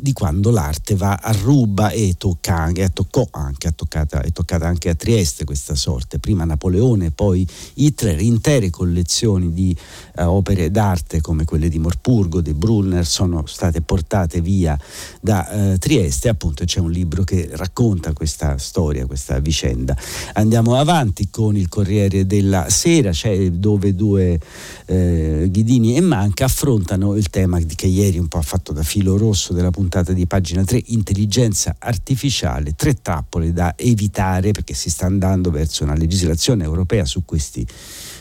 di 0.00 0.12
quando 0.12 0.50
l'arte 0.50 0.94
va 0.94 1.14
a 1.14 1.32
ruba 1.32 1.90
e 1.90 2.14
tocca 2.16 2.56
anche, 2.56 2.88
toccò 2.92 3.26
anche, 3.30 3.68
è 3.68 3.74
toccata, 3.74 4.22
è 4.22 4.32
toccata 4.32 4.66
anche 4.66 4.88
a 4.88 4.94
Trieste 4.94 5.44
questa 5.44 5.74
sorte, 5.74 6.18
prima 6.18 6.44
Napoleone, 6.44 7.10
poi 7.10 7.46
Hitler, 7.74 8.20
intere 8.20 8.70
collezioni 8.70 9.52
di 9.52 9.76
uh, 10.24 10.28
opere 10.28 10.70
d'arte 10.70 11.20
come 11.20 11.44
quelle 11.44 11.68
di 11.68 11.78
Morpurgo, 11.78 12.40
di 12.40 12.54
Brunner 12.54 13.06
sono 13.06 13.44
state 13.46 13.80
portate 13.80 14.40
via 14.40 14.78
da 15.20 15.48
uh, 15.50 15.78
Trieste, 15.78 16.28
appunto 16.28 16.64
c'è 16.64 16.80
un 16.80 16.90
libro 16.90 17.24
che 17.24 17.48
racconta 17.52 18.12
questa 18.12 18.58
storia, 18.58 19.06
questa 19.06 19.38
vicenda. 19.38 19.96
Andiamo 20.34 20.76
avanti 20.76 21.28
con 21.30 21.56
il 21.56 21.68
Corriere 21.68 22.26
della 22.26 22.68
Sera, 22.68 23.12
cioè 23.12 23.50
dove 23.50 23.94
due 23.94 24.38
eh, 24.86 25.48
Ghidini 25.50 25.96
e 25.96 26.00
Manca 26.00 26.44
affrontano 26.44 27.16
il 27.16 27.30
tema 27.30 27.58
che 27.60 27.86
ieri 27.86 28.18
un 28.18 28.28
po' 28.28 28.38
ha 28.38 28.42
fatto 28.42 28.72
da 28.72 28.82
filo 28.82 29.16
rosso 29.16 29.52
della 29.52 29.70
puntata 29.70 30.12
di 30.12 30.26
pagina 30.26 30.64
3, 30.64 30.82
intelligenza 30.86 31.76
artificiale, 31.78 32.74
tre 32.74 33.00
trappole 33.00 33.52
da 33.52 33.74
evitare 33.76 34.50
perché 34.50 34.74
si 34.74 34.90
sta 34.90 35.06
andando 35.06 35.50
verso 35.50 35.84
una 35.84 35.94
legislazione 35.94 36.64
europea 36.64 37.04
su 37.04 37.24
questi 37.24 37.66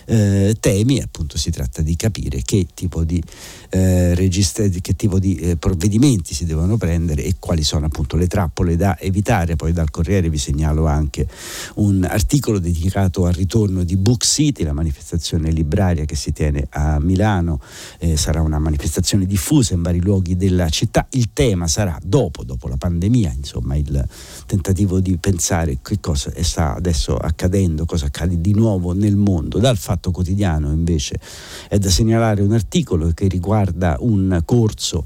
eh, 0.10 0.58
temi, 0.60 1.00
appunto 1.00 1.38
si 1.38 1.52
tratta 1.52 1.84
di 1.84 1.96
capire 1.96 2.42
che 2.44 2.68
tipo 2.74 3.04
di, 3.04 3.22
eh, 3.70 4.16
registra- 4.16 4.68
che 4.68 4.96
tipo 4.96 5.20
di 5.20 5.36
eh, 5.36 5.56
provvedimenti 5.56 6.34
si 6.34 6.46
devono 6.46 6.78
prendere 6.78 7.24
e 7.24 7.36
quali 7.38 7.64
sono 7.64 7.86
appunto 7.86 8.18
le 8.18 8.26
trappole 8.26 8.76
da 8.76 8.98
evitare. 9.00 9.56
Poi 9.56 9.72
dal 9.72 9.92
Corriere 9.92 10.30
vi 10.30 10.40
segnalo 10.40 10.88
anche 10.88 11.28
un 11.76 12.04
articolo 12.04 12.58
dedicato 12.58 13.26
al 13.26 13.34
ritorno 13.34 13.84
di 13.84 13.98
Book 13.98 14.26
City, 14.26 14.64
la 14.64 14.74
manifestazione 14.74 15.52
libraria 15.52 16.06
che 16.06 16.16
si 16.16 16.34
tiene 16.34 16.66
a 16.72 17.00
Milano, 17.00 17.62
eh, 18.00 18.18
sarà 18.18 18.42
una 18.42 18.58
manifestazione 18.58 19.26
diffusa 19.28 19.76
in 19.76 19.84
vari 19.84 20.02
luoghi 20.02 20.36
della 20.36 20.70
città. 20.70 21.06
Il 21.12 21.30
tema 21.34 21.68
sarà 21.68 22.00
dopo, 22.04 22.44
dopo 22.44 22.68
la 22.68 22.78
pandemia, 22.78 23.32
insomma 23.36 23.76
il 23.76 24.08
tentativo 24.48 25.00
di 25.00 25.18
pensare 25.18 25.78
che 25.84 26.00
cosa 26.00 26.32
sta 26.42 26.74
adesso 26.76 27.16
accadendo, 27.16 27.86
cosa 27.86 28.08
accade 28.08 28.42
di 28.42 28.54
nuovo 28.54 28.94
nel 28.94 29.16
mondo, 29.16 29.60
dal 29.60 29.78
fatto 29.78 29.99
Fatto 30.00 30.12
Quotidiano 30.12 30.72
invece 30.72 31.20
è 31.68 31.78
da 31.78 31.90
segnalare 31.90 32.42
un 32.42 32.54
articolo 32.54 33.12
che 33.14 33.28
riguarda 33.28 33.98
un 34.00 34.42
corso 34.46 35.04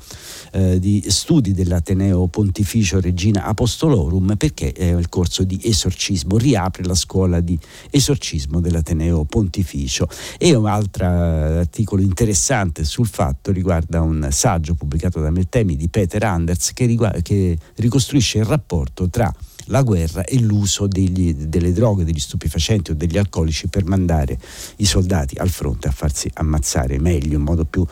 eh, 0.51 0.79
di 0.79 1.03
studi 1.07 1.53
dell'Ateneo 1.53 2.27
Pontificio 2.27 3.01
Regina 3.01 3.45
Apostolorum 3.45 4.35
perché 4.37 4.71
è 4.71 4.95
il 4.95 5.09
corso 5.09 5.43
di 5.43 5.59
esorcismo, 5.63 6.37
riapre 6.37 6.83
la 6.83 6.93
scuola 6.93 7.39
di 7.39 7.57
esorcismo 7.89 8.59
dell'Ateneo 8.59 9.25
Pontificio. 9.25 10.07
E 10.37 10.53
un 10.53 10.67
altro 10.67 11.05
articolo 11.05 12.03
interessante 12.03 12.83
sul 12.83 13.07
fatto 13.07 13.51
riguarda 13.51 14.01
un 14.01 14.27
saggio 14.29 14.75
pubblicato 14.75 15.19
da 15.19 15.31
Meltemi 15.31 15.75
di 15.75 15.89
Peter 15.89 16.23
Anders 16.23 16.71
che, 16.73 16.85
riguarda, 16.85 17.19
che 17.21 17.57
ricostruisce 17.77 18.37
il 18.37 18.45
rapporto 18.45 19.09
tra 19.09 19.33
la 19.65 19.81
guerra 19.81 20.23
e 20.23 20.39
l'uso 20.39 20.87
degli, 20.87 21.33
delle 21.33 21.71
droghe, 21.73 22.03
degli 22.03 22.19
stupefacenti 22.19 22.91
o 22.91 22.95
degli 22.95 23.17
alcolici 23.17 23.67
per 23.67 23.85
mandare 23.85 24.37
i 24.77 24.85
soldati 24.85 25.35
al 25.37 25.49
fronte 25.49 25.87
a 25.87 25.91
farsi 25.91 26.29
ammazzare 26.33 26.99
meglio, 26.99 27.37
in 27.37 27.43
modo 27.43 27.65
più, 27.65 27.85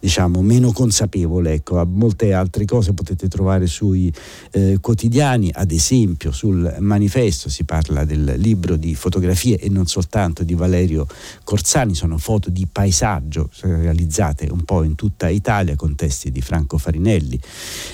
diciamo, 0.00 0.42
meno 0.42 0.72
consapevole. 0.72 1.52
Ecco, 1.52 1.84
molte 1.86 2.32
altre 2.32 2.64
cose 2.64 2.92
potete 2.92 3.28
trovare 3.28 3.66
sui 3.66 4.12
eh, 4.52 4.78
quotidiani, 4.80 5.50
ad 5.52 5.70
esempio 5.70 6.32
sul 6.32 6.76
manifesto 6.80 7.48
si 7.48 7.64
parla 7.64 8.04
del 8.04 8.34
libro 8.36 8.76
di 8.76 8.94
fotografie 8.94 9.58
e 9.58 9.68
non 9.68 9.86
soltanto 9.86 10.42
di 10.42 10.54
Valerio 10.54 11.06
Corsani, 11.44 11.94
sono 11.94 12.18
foto 12.18 12.50
di 12.50 12.66
paesaggio 12.70 13.50
realizzate 13.60 14.48
un 14.50 14.64
po' 14.64 14.82
in 14.82 14.94
tutta 14.94 15.28
Italia 15.28 15.76
con 15.76 15.94
testi 15.94 16.30
di 16.30 16.40
Franco 16.40 16.78
Farinelli 16.78 17.38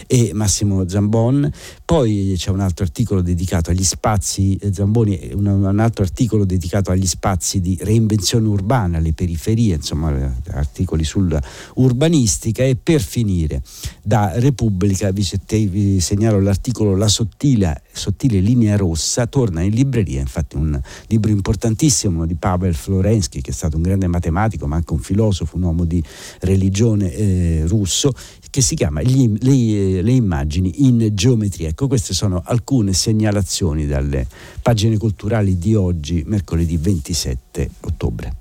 e 0.07 0.31
Massimo 0.33 0.89
Zambon. 0.89 1.51
Poi 1.91 2.35
c'è 2.37 2.51
un 2.51 2.61
altro 2.61 2.85
articolo 2.85 3.21
dedicato 3.21 3.71
agli 3.71 3.83
spazi, 3.83 4.55
eh, 4.63 4.73
Zamboni, 4.73 5.33
un, 5.35 5.47
un, 5.47 5.79
altro 5.81 6.05
articolo 6.05 6.45
dedicato 6.45 6.93
agli 6.93 7.05
spazi 7.05 7.61
di 7.61 7.77
reinvenzione 7.81 8.47
urbana, 8.47 8.99
alle 8.99 9.13
periferie, 9.13 9.75
insomma 9.75 10.37
articoli 10.51 11.03
sull'urbanistica. 11.03 12.63
E 12.63 12.77
per 12.77 13.01
finire 13.01 13.61
da 14.05 14.39
Repubblica 14.39 15.11
vi, 15.11 15.27
vi 15.67 15.99
segnalo 15.99 16.41
l'articolo 16.41 16.95
La 16.95 17.09
sottile, 17.09 17.83
sottile, 17.91 18.39
linea 18.39 18.77
rossa, 18.77 19.27
torna 19.27 19.63
in 19.63 19.73
libreria, 19.73 20.21
infatti 20.21 20.55
un 20.55 20.81
libro 21.09 21.33
importantissimo 21.33 22.25
di 22.25 22.37
Pavel 22.37 22.77
Florensky 22.77 23.41
che 23.41 23.51
è 23.51 23.55
stato 23.55 23.75
un 23.75 23.83
grande 23.83 24.07
matematico 24.07 24.69
ma 24.69 24.77
anche 24.77 24.93
un 24.93 25.01
filosofo, 25.01 25.57
un 25.57 25.63
uomo 25.65 25.85
di 25.85 26.01
religione 26.43 27.13
eh, 27.13 27.65
russo 27.67 28.13
che 28.51 28.61
si 28.61 28.75
chiama 28.75 29.01
gli, 29.03 29.33
le, 29.41 30.03
le, 30.03 30.13
immagini 30.13 30.87
in 30.87 31.11
geometria. 31.13 31.69
Ecco, 31.69 31.87
queste 31.87 32.13
sono 32.13 32.43
alcune 32.45 32.93
segnalazioni 32.93 33.87
dalle 33.87 34.27
pagine 34.61 34.99
culturali 34.99 35.59
di 35.59 35.75
oggi, 35.75 36.23
mercoledì 36.27 36.77
27 36.77 37.71
ottobre. 37.81 38.35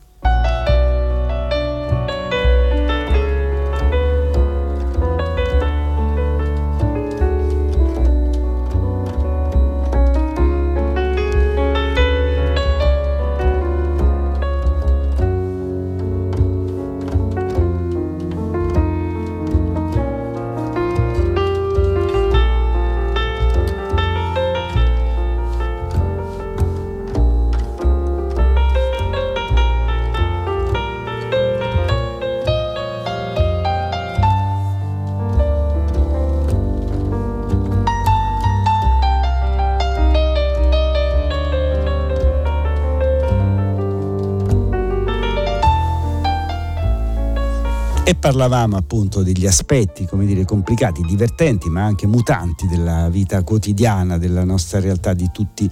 E 48.09 48.15
parlavamo 48.15 48.75
appunto 48.75 49.21
degli 49.21 49.45
aspetti, 49.45 50.07
come 50.07 50.25
dire, 50.25 50.43
complicati, 50.43 51.03
divertenti, 51.03 51.69
ma 51.69 51.83
anche 51.83 52.07
mutanti 52.07 52.65
della 52.65 53.07
vita 53.07 53.43
quotidiana, 53.43 54.17
della 54.17 54.43
nostra 54.43 54.79
realtà 54.79 55.13
di 55.13 55.29
tutti 55.31 55.69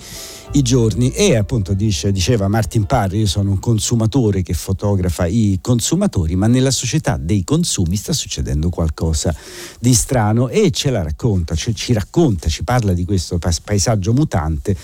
i 0.51 0.62
giorni. 0.62 1.10
E 1.10 1.36
appunto 1.36 1.74
dice, 1.74 2.12
diceva 2.12 2.48
Martin 2.48 2.86
Parri, 2.86 3.22
io 3.22 3.25
sono 3.25 3.50
un 3.50 3.60
consumatore 3.60 4.44
che 4.44 4.53
fotografa 4.53 5.25
i 5.25 5.58
consumatori, 5.60 6.36
ma 6.36 6.46
nella 6.46 6.70
società 6.70 7.17
dei 7.17 7.44
consumi 7.44 7.96
sta 7.96 8.13
succedendo 8.13 8.70
qualcosa 8.70 9.34
di 9.79 9.96
strano. 9.96 10.48
E 10.48 10.70
ce 10.70 10.91
la 10.91 11.01
racconta, 11.01 11.56
cioè 11.56 11.74
ci 11.74 11.91
racconta, 11.91 12.50
ci 12.50 12.63
parla 12.63 12.94
di 12.94 13.03
questo 13.03 13.39
paesaggio 13.39 14.13
mutante 14.13 14.77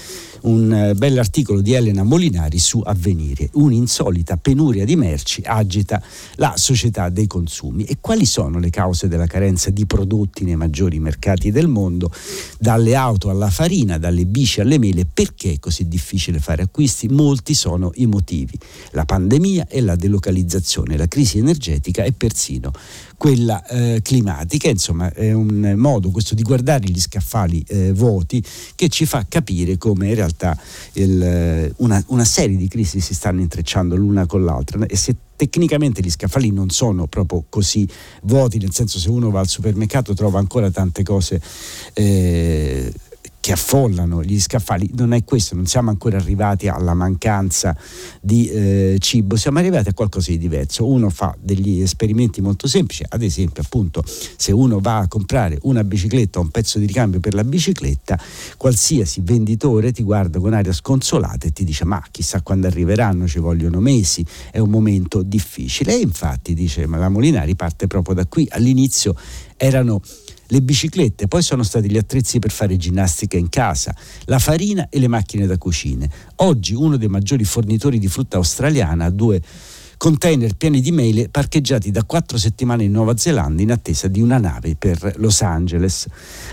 un 0.44 0.72
eh, 0.74 0.94
bell'articolo 0.96 1.62
di 1.62 1.74
Elena 1.74 2.04
Molinari 2.04 2.60
su 2.60 2.82
Avvenire. 2.84 3.50
Un'insolita 3.54 4.38
penuria 4.38 4.86
di 4.86 4.96
merci 4.96 5.42
agita 5.46 6.02
la 6.36 6.54
società 6.56 7.10
dei 7.10 7.28
consumi. 7.28 7.84
E 7.84 7.98
quali 8.00 8.26
sono 8.26 8.60
le 8.60 8.70
cause 8.70 9.08
della 9.08 9.28
carenza 9.28 9.70
di 9.70 9.86
prodotti 9.86 10.44
nei 10.44 10.56
maggiori 10.56 11.00
mercati 11.00 11.52
del 11.52 11.68
mondo? 11.68 12.12
Dalle 12.60 12.96
auto 12.96 13.30
alla 13.30 13.50
farina, 13.50 13.98
dalle 13.98 14.26
bici 14.26 14.62
alle 14.62 14.78
mele. 14.78 15.06
Perché 15.12 15.54
è 15.54 15.60
così 15.60 15.88
difficile 15.88 16.40
fare 16.40 16.64
acquisti? 16.64 17.08
Molti 17.08 17.54
sono 17.54 17.92
i 17.96 18.06
motivi. 18.06 18.58
La 18.92 19.06
pandemia 19.06 19.68
e 19.68 19.82
la 19.82 19.96
delocalizzazione, 19.96 20.98
la 20.98 21.08
crisi 21.08 21.38
energetica 21.38 22.04
e 22.04 22.12
persino 22.12 22.72
quella 23.24 23.66
eh, 23.68 24.02
climatica. 24.04 24.68
Insomma, 24.68 25.14
è 25.14 25.32
un 25.32 25.76
modo 25.78 26.12
questo 26.12 26.36
di 26.36 26.42
guardare 26.42 26.90
gli 26.90 27.00
scaffali 27.00 27.64
eh, 27.70 27.94
vuoti 27.94 28.44
che 28.76 28.90
ci 28.90 29.06
fa 29.06 29.26
capire 29.30 29.78
come 29.78 30.10
in 30.10 30.16
realtà 30.16 30.60
il, 30.94 31.24
eh, 31.24 31.74
una, 31.78 32.04
una, 32.08 32.26
serie 32.26 32.58
di 32.58 32.68
crisi 32.68 33.00
si 33.00 33.14
stanno 33.14 33.40
intrecciando 33.40 33.96
l'una 33.96 34.26
con 34.26 34.44
l'altra 34.44 34.86
e 34.86 34.98
se 34.98 35.16
tecnicamente 35.38 36.02
gli 36.02 36.10
scaffali 36.10 36.52
non 36.52 36.70
sono 36.70 37.08
proprio 37.08 37.46
così 37.48 37.88
vuoti, 38.24 38.58
nel 38.58 38.74
senso 38.74 39.00
se 39.00 39.10
uno 39.10 39.32
va 39.32 39.40
al 39.40 39.48
supermercato 39.48 40.14
trova 40.14 40.40
ancora 40.40 40.70
tante 40.70 41.04
cose 41.04 41.42
eh, 41.94 42.92
che 43.44 43.52
affollano 43.52 44.24
gli 44.24 44.40
scaffali, 44.40 44.90
non 44.96 45.12
è 45.12 45.26
questo, 45.26 45.54
non 45.54 45.66
siamo 45.66 45.90
ancora 45.90 46.16
arrivati 46.16 46.70
alla 46.70 46.94
mancanza 46.94 47.76
di 48.22 48.48
eh, 48.48 48.96
cibo, 49.00 49.36
siamo 49.36 49.60
arrivati 49.60 49.90
a 49.90 49.94
qualcosa 49.94 50.32
di 50.32 50.38
diverso. 50.38 50.88
Uno 50.88 51.10
fa 51.10 51.36
degli 51.38 51.82
esperimenti 51.82 52.40
molto 52.40 52.70
semplici, 52.70 53.04
ad 53.06 53.22
esempio 53.22 53.62
appunto 53.62 54.02
se 54.06 54.54
uno 54.54 54.80
va 54.80 55.00
a 55.00 55.10
comprare 55.10 55.58
una 55.64 55.84
bicicletta 55.84 56.40
o 56.40 56.44
un 56.44 56.52
pezzo 56.52 56.80
di 56.80 56.86
ricambio 56.86 57.20
per 57.20 57.34
la 57.34 57.44
bicicletta, 57.44 58.18
qualsiasi 58.56 59.20
venditore 59.26 59.92
ti 59.92 60.04
guarda 60.04 60.40
con 60.40 60.54
aria 60.54 60.72
sconsolata 60.72 61.46
e 61.46 61.52
ti 61.52 61.66
dice 61.66 61.84
ma 61.84 62.02
chissà 62.12 62.42
quando 62.42 62.68
arriveranno, 62.68 63.28
ci 63.28 63.40
vogliono 63.40 63.82
mesi, 63.82 64.26
è 64.52 64.60
un 64.60 64.70
momento 64.70 65.22
difficile. 65.22 65.96
E 65.96 66.00
infatti 66.00 66.54
dice 66.54 66.88
la 66.88 67.10
Molinari 67.10 67.58
parte 67.58 67.88
proprio 67.88 68.16
da 68.16 68.26
qui, 68.26 68.48
all'inizio 68.52 69.14
erano 69.58 70.02
le 70.54 70.62
biciclette, 70.62 71.28
poi 71.28 71.42
sono 71.42 71.64
stati 71.64 71.90
gli 71.90 71.98
attrezzi 71.98 72.38
per 72.38 72.52
fare 72.52 72.78
ginnastica 72.78 73.38
in 73.38 73.50
casa, 73.50 73.96
la 74.26 74.38
farina 74.38 74.88
e 74.88 75.00
le 75.00 75.08
macchine 75.08 75.48
da 75.48 75.58
cucine. 75.58 76.08
Oggi 76.38 76.76
uno 76.76 76.96
dei 76.96 77.08
maggiori 77.08 77.44
fornitori 77.44 77.98
di 77.98 78.08
frutta 78.08 78.38
australiana 78.38 79.06
ha 79.06 79.10
due 79.10 79.42
container 79.98 80.54
pieni 80.56 80.82
di 80.82 80.92
mele 80.92 81.30
parcheggiati 81.30 81.90
da 81.90 82.04
quattro 82.04 82.38
settimane 82.38 82.84
in 82.84 82.92
Nuova 82.92 83.16
Zelanda 83.16 83.62
in 83.62 83.72
attesa 83.72 84.08
di 84.08 84.22
una 84.22 84.38
nave 84.38 84.76
per 84.76 85.14
Los 85.18 85.42
Angeles. 85.42 86.06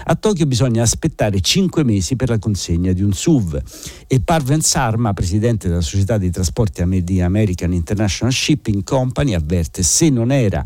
A 0.05 0.15
Tokyo 0.15 0.47
bisogna 0.47 0.83
aspettare 0.83 1.41
cinque 1.41 1.83
mesi 1.85 2.17
per 2.17 2.29
la 2.29 2.39
consegna 2.39 2.93
di 2.93 3.03
un 3.03 3.13
SUV 3.13 3.61
e 4.07 4.21
Parven 4.21 4.63
Sarma, 4.63 5.13
presidente 5.13 5.69
della 5.69 5.81
società 5.81 6.17
dei 6.17 6.31
trasporti 6.31 7.03
di 7.03 7.21
American 7.21 7.73
International 7.73 8.33
Shipping 8.33 8.83
Company, 8.83 9.35
avverte 9.35 9.83
se 9.83 10.09
non 10.09 10.31
era 10.31 10.65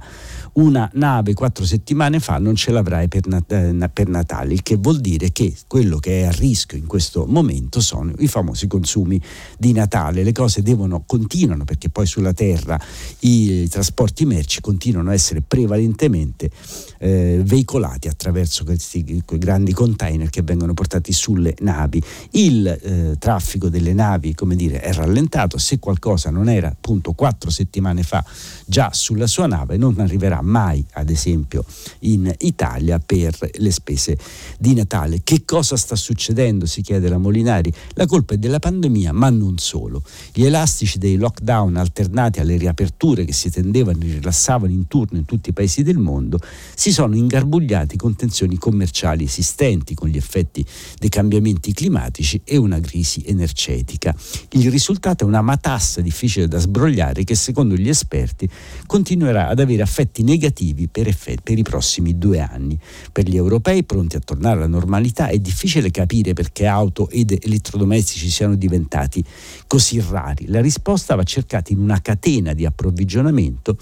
una 0.54 0.88
nave 0.94 1.34
quattro 1.34 1.64
settimane 1.64 2.20
fa 2.20 2.38
non 2.38 2.54
ce 2.54 2.70
l'avrai 2.70 3.08
per, 3.08 3.26
Nat- 3.26 3.52
eh, 3.52 3.90
per 3.92 4.08
Natale, 4.08 4.52
il 4.52 4.62
che 4.62 4.76
vuol 4.76 5.00
dire 5.00 5.32
che 5.32 5.54
quello 5.66 5.99
che 5.99 6.20
è 6.20 6.25
a 6.26 6.30
rischio 6.30 6.78
in 6.78 6.87
questo 6.87 7.25
momento 7.26 7.80
sono 7.80 8.12
i 8.18 8.28
famosi 8.28 8.66
consumi 8.66 9.20
di 9.58 9.73
Natale. 9.73 10.23
Le 10.23 10.32
cose 10.32 10.62
devono, 10.62 11.02
continuano 11.06 11.64
perché 11.64 11.88
poi 11.88 12.06
sulla 12.06 12.32
terra 12.32 12.78
i 13.20 13.68
trasporti 13.68 14.25
merci 14.25 14.61
continuano 14.61 15.11
a 15.11 15.14
essere 15.14 15.40
prevalentemente 15.40 16.50
eh, 16.98 17.40
veicolati 17.44 18.09
attraverso 18.09 18.64
questi 18.64 19.22
grandi 19.24 19.72
container 19.72 20.31
che 20.31 20.42
vengono 20.42 20.74
portati 20.74 21.12
sulle 21.12 21.55
navi. 21.61 22.02
Il 22.33 22.66
eh, 22.66 23.16
traffico 23.18 23.68
delle 23.68 23.92
navi, 23.92 24.35
come 24.35 24.55
dire, 24.55 24.81
è 24.81 24.92
rallentato. 24.92 25.59
Se 25.59 25.79
qualcosa 25.79 26.31
non 26.31 26.48
era 26.48 26.68
appunto 26.68 27.12
quattro 27.12 27.50
settimane 27.50 28.02
fa 28.02 28.24
già 28.66 28.90
sulla 28.92 29.26
sua 29.26 29.46
nave, 29.46 29.76
non 29.76 29.98
arriverà 29.98 30.42
mai, 30.44 30.85
ad 30.92 31.11
esempio, 31.11 31.64
in 32.00 32.33
Italia 32.40 32.98
per 32.98 33.37
le 33.59 33.70
spese 33.70 34.16
di 34.59 34.74
Natale. 34.74 35.20
Che 35.24 35.44
cosa 35.44 35.76
sta 35.76 35.96
succedendo? 35.96 36.66
Si 36.66 36.83
chiede 36.83 37.09
la 37.09 37.18
Molinari. 37.18 37.72
La 37.94 38.07
colpa 38.07 38.35
è 38.35 38.38
della 38.38 38.59
pandemia, 38.59 39.12
ma 39.12 39.30
non 39.30 39.59
solo. 39.59 40.02
Gli 40.33 40.44
elastici 40.44 40.98
dei 40.98 41.16
lockdown 41.16 41.76
alternati 41.76 42.40
alle 42.40 42.57
riaperture 42.57 43.24
che 43.24 43.33
si 43.33 43.50
tendevano 43.50 43.98
e 44.02 44.12
rilassavano 44.12 44.72
in 44.72 44.87
turno 44.87 45.18
in 45.18 45.24
tutti 45.24 45.50
i 45.50 45.52
paesi 45.52 45.83
del 45.83 45.98
mondo 45.98 46.38
si 46.74 46.92
sono 46.92 47.16
ingarbugliati 47.16 47.96
con 47.96 48.16
tensioni 48.16 48.59
commerciali 48.59 49.24
esistenti, 49.24 49.94
con 49.94 50.09
gli 50.09 50.16
effetti 50.16 50.64
dei 50.98 51.09
cambiamenti 51.09 51.72
climatici 51.72 52.40
e 52.44 52.57
una 52.57 52.80
crisi 52.80 53.22
energetica. 53.26 54.14
Il 54.50 54.70
risultato 54.70 55.24
è 55.24 55.26
una 55.26 55.42
matassa 55.42 56.00
difficile 56.00 56.48
da 56.48 56.59
sbrogliare 56.59 57.24
che 57.24 57.35
secondo 57.35 57.74
gli 57.74 57.88
esperti 57.88 58.48
continuerà 58.87 59.48
ad 59.48 59.61
avere 59.61 59.83
effetti 59.83 60.22
negativi 60.22 60.34
negativi 60.35 60.88
per, 60.88 61.07
effetti, 61.07 61.42
per 61.42 61.59
i 61.59 61.62
prossimi 61.62 62.18
due 62.18 62.40
anni. 62.40 62.79
Per 63.12 63.29
gli 63.29 63.37
europei 63.37 63.85
pronti 63.85 64.16
a 64.16 64.20
tornare 64.20 64.57
alla 64.57 64.66
normalità 64.66 65.29
è 65.29 65.38
difficile 65.38 65.90
capire 65.90 66.33
perché 66.33 66.66
auto 66.66 67.09
ed 67.09 67.37
elettrodomestici 67.40 68.29
siano 68.29 68.57
diventati 68.57 69.25
così 69.66 70.03
rari. 70.07 70.47
La 70.49 70.61
risposta 70.61 71.14
va 71.14 71.23
cercata 71.23 71.73
in 71.73 71.79
una 71.79 72.01
catena 72.01 72.53
di 72.53 72.66
approvvigionamento 72.66 73.77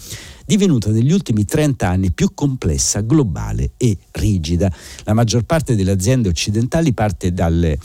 divenuta 0.45 0.91
negli 0.91 1.12
ultimi 1.12 1.45
30 1.45 1.88
anni 1.88 2.12
più 2.12 2.35
complessa, 2.35 3.01
globale 3.01 3.73
e 3.77 3.97
rigida. 4.12 4.71
La 5.05 5.15
maggior 5.15 5.45
parte 5.45 5.75
delle 5.75 5.93
aziende 5.93 6.29
occidentali 6.29 6.93
parte 6.93 7.33
dalle 7.33 7.79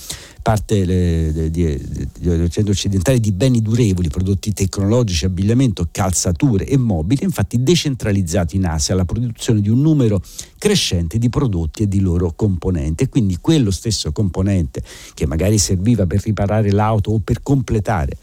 parte 0.47 0.85
delle 0.85 2.49
centri 2.49 2.71
occidentali 2.71 3.19
di 3.19 3.33
beni 3.33 3.61
durevoli, 3.61 4.07
prodotti 4.07 4.53
tecnologici, 4.53 5.25
abbigliamento, 5.25 5.89
calzature 5.91 6.65
e 6.65 6.77
mobili, 6.77 7.25
infatti 7.25 7.61
decentralizzato 7.61 8.55
in 8.55 8.65
Asia 8.65 8.95
la 8.95 9.03
produzione 9.03 9.59
di 9.59 9.67
un 9.67 9.81
numero 9.81 10.21
crescente 10.57 11.17
di 11.17 11.27
prodotti 11.27 11.83
e 11.83 11.89
di 11.89 11.99
loro 11.99 12.31
componenti. 12.33 13.09
Quindi 13.09 13.39
quello 13.41 13.71
stesso 13.71 14.13
componente 14.13 14.81
che 15.13 15.25
magari 15.25 15.57
serviva 15.57 16.05
per 16.05 16.21
riparare 16.23 16.71
l'auto 16.71 17.11
o 17.11 17.19
per 17.19 17.43
completare 17.43 18.15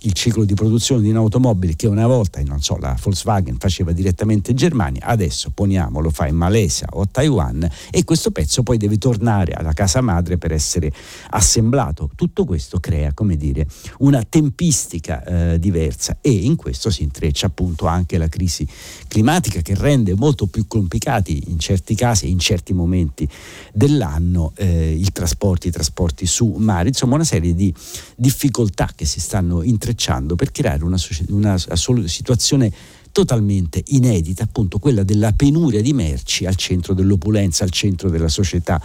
il 0.00 0.14
ciclo 0.14 0.46
di 0.46 0.54
produzione 0.54 1.02
di 1.02 1.10
un'automobile 1.10 1.76
che 1.76 1.88
una 1.88 2.06
volta, 2.06 2.40
non 2.42 2.62
so, 2.62 2.78
la 2.78 2.96
Volkswagen 2.98 3.58
faceva 3.58 3.92
direttamente 3.92 4.52
in 4.52 4.56
Germania, 4.56 5.04
adesso 5.04 5.50
poniamo 5.52 6.00
lo 6.00 6.08
fa 6.08 6.26
in 6.26 6.36
Malesia 6.36 6.86
o 6.92 7.02
a 7.02 7.08
Taiwan 7.10 7.68
e 7.90 8.04
questo 8.04 8.30
pezzo 8.30 8.62
poi 8.62 8.78
deve 8.78 8.96
tornare 8.96 9.52
alla 9.52 9.74
casa 9.74 10.00
madre 10.00 10.38
per 10.38 10.52
essere 10.52 10.90
assemblato 11.30 11.64
assemblato. 11.66 12.10
Tutto 12.14 12.44
questo 12.44 12.78
crea, 12.78 13.12
come 13.12 13.36
dire, 13.36 13.66
una 13.98 14.22
tempistica 14.22 15.24
eh, 15.24 15.58
diversa 15.58 16.18
e 16.20 16.30
in 16.30 16.56
questo 16.56 16.90
si 16.90 17.02
intreccia 17.02 17.46
appunto 17.46 17.86
anche 17.86 18.16
la 18.18 18.28
crisi 18.28 18.66
climatica 19.08 19.60
che 19.60 19.74
rende 19.74 20.14
molto 20.14 20.46
più 20.46 20.66
complicati 20.66 21.44
in 21.48 21.58
certi 21.58 21.94
casi 21.94 22.26
e 22.26 22.28
in 22.28 22.38
certi 22.38 22.72
momenti 22.72 23.28
dell'anno 23.72 24.52
eh, 24.56 24.92
i 24.92 25.10
trasporti, 25.12 25.68
i 25.68 25.72
trasporti 25.72 26.26
su 26.26 26.54
mare, 26.58 26.88
insomma 26.88 27.16
una 27.16 27.24
serie 27.24 27.54
di 27.54 27.74
difficoltà 28.14 28.90
che 28.94 29.04
si 29.04 29.20
stanno 29.20 29.62
intrecciando 29.62 30.36
per 30.36 30.52
creare 30.52 30.84
una, 30.84 30.98
una 31.28 31.58
situazione 31.58 32.72
totalmente 33.16 33.82
inedita, 33.86 34.42
appunto 34.42 34.78
quella 34.78 35.02
della 35.02 35.32
penuria 35.32 35.80
di 35.80 35.94
merci 35.94 36.44
al 36.44 36.54
centro 36.54 36.92
dell'opulenza, 36.92 37.64
al 37.64 37.70
centro 37.70 38.10
della 38.10 38.28
società 38.28 38.78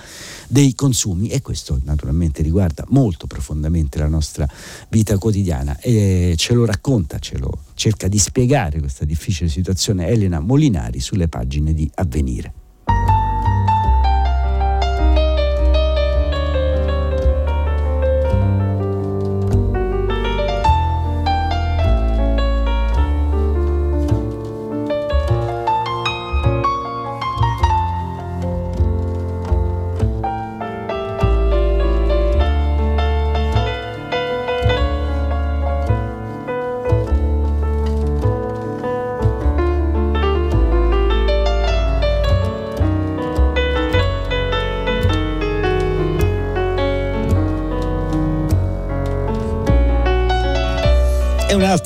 dei 0.47 0.73
consumi 0.73 1.27
e 1.27 1.41
questo 1.41 1.81
naturalmente 1.83 2.41
riguarda 2.41 2.85
molto 2.91 3.27
profondamente 3.27 3.99
la 3.99 4.07
nostra 4.07 4.47
vita 4.87 5.17
quotidiana 5.17 5.77
e 5.81 6.35
ce 6.37 6.53
lo 6.53 6.63
racconta, 6.63 7.19
ce 7.19 7.37
lo 7.39 7.63
cerca 7.73 8.07
di 8.07 8.19
spiegare 8.19 8.79
questa 8.79 9.03
difficile 9.03 9.49
situazione 9.49 10.07
Elena 10.07 10.39
Molinari 10.39 11.01
sulle 11.01 11.27
pagine 11.27 11.73
di 11.73 11.91
Avvenire. 11.95 12.60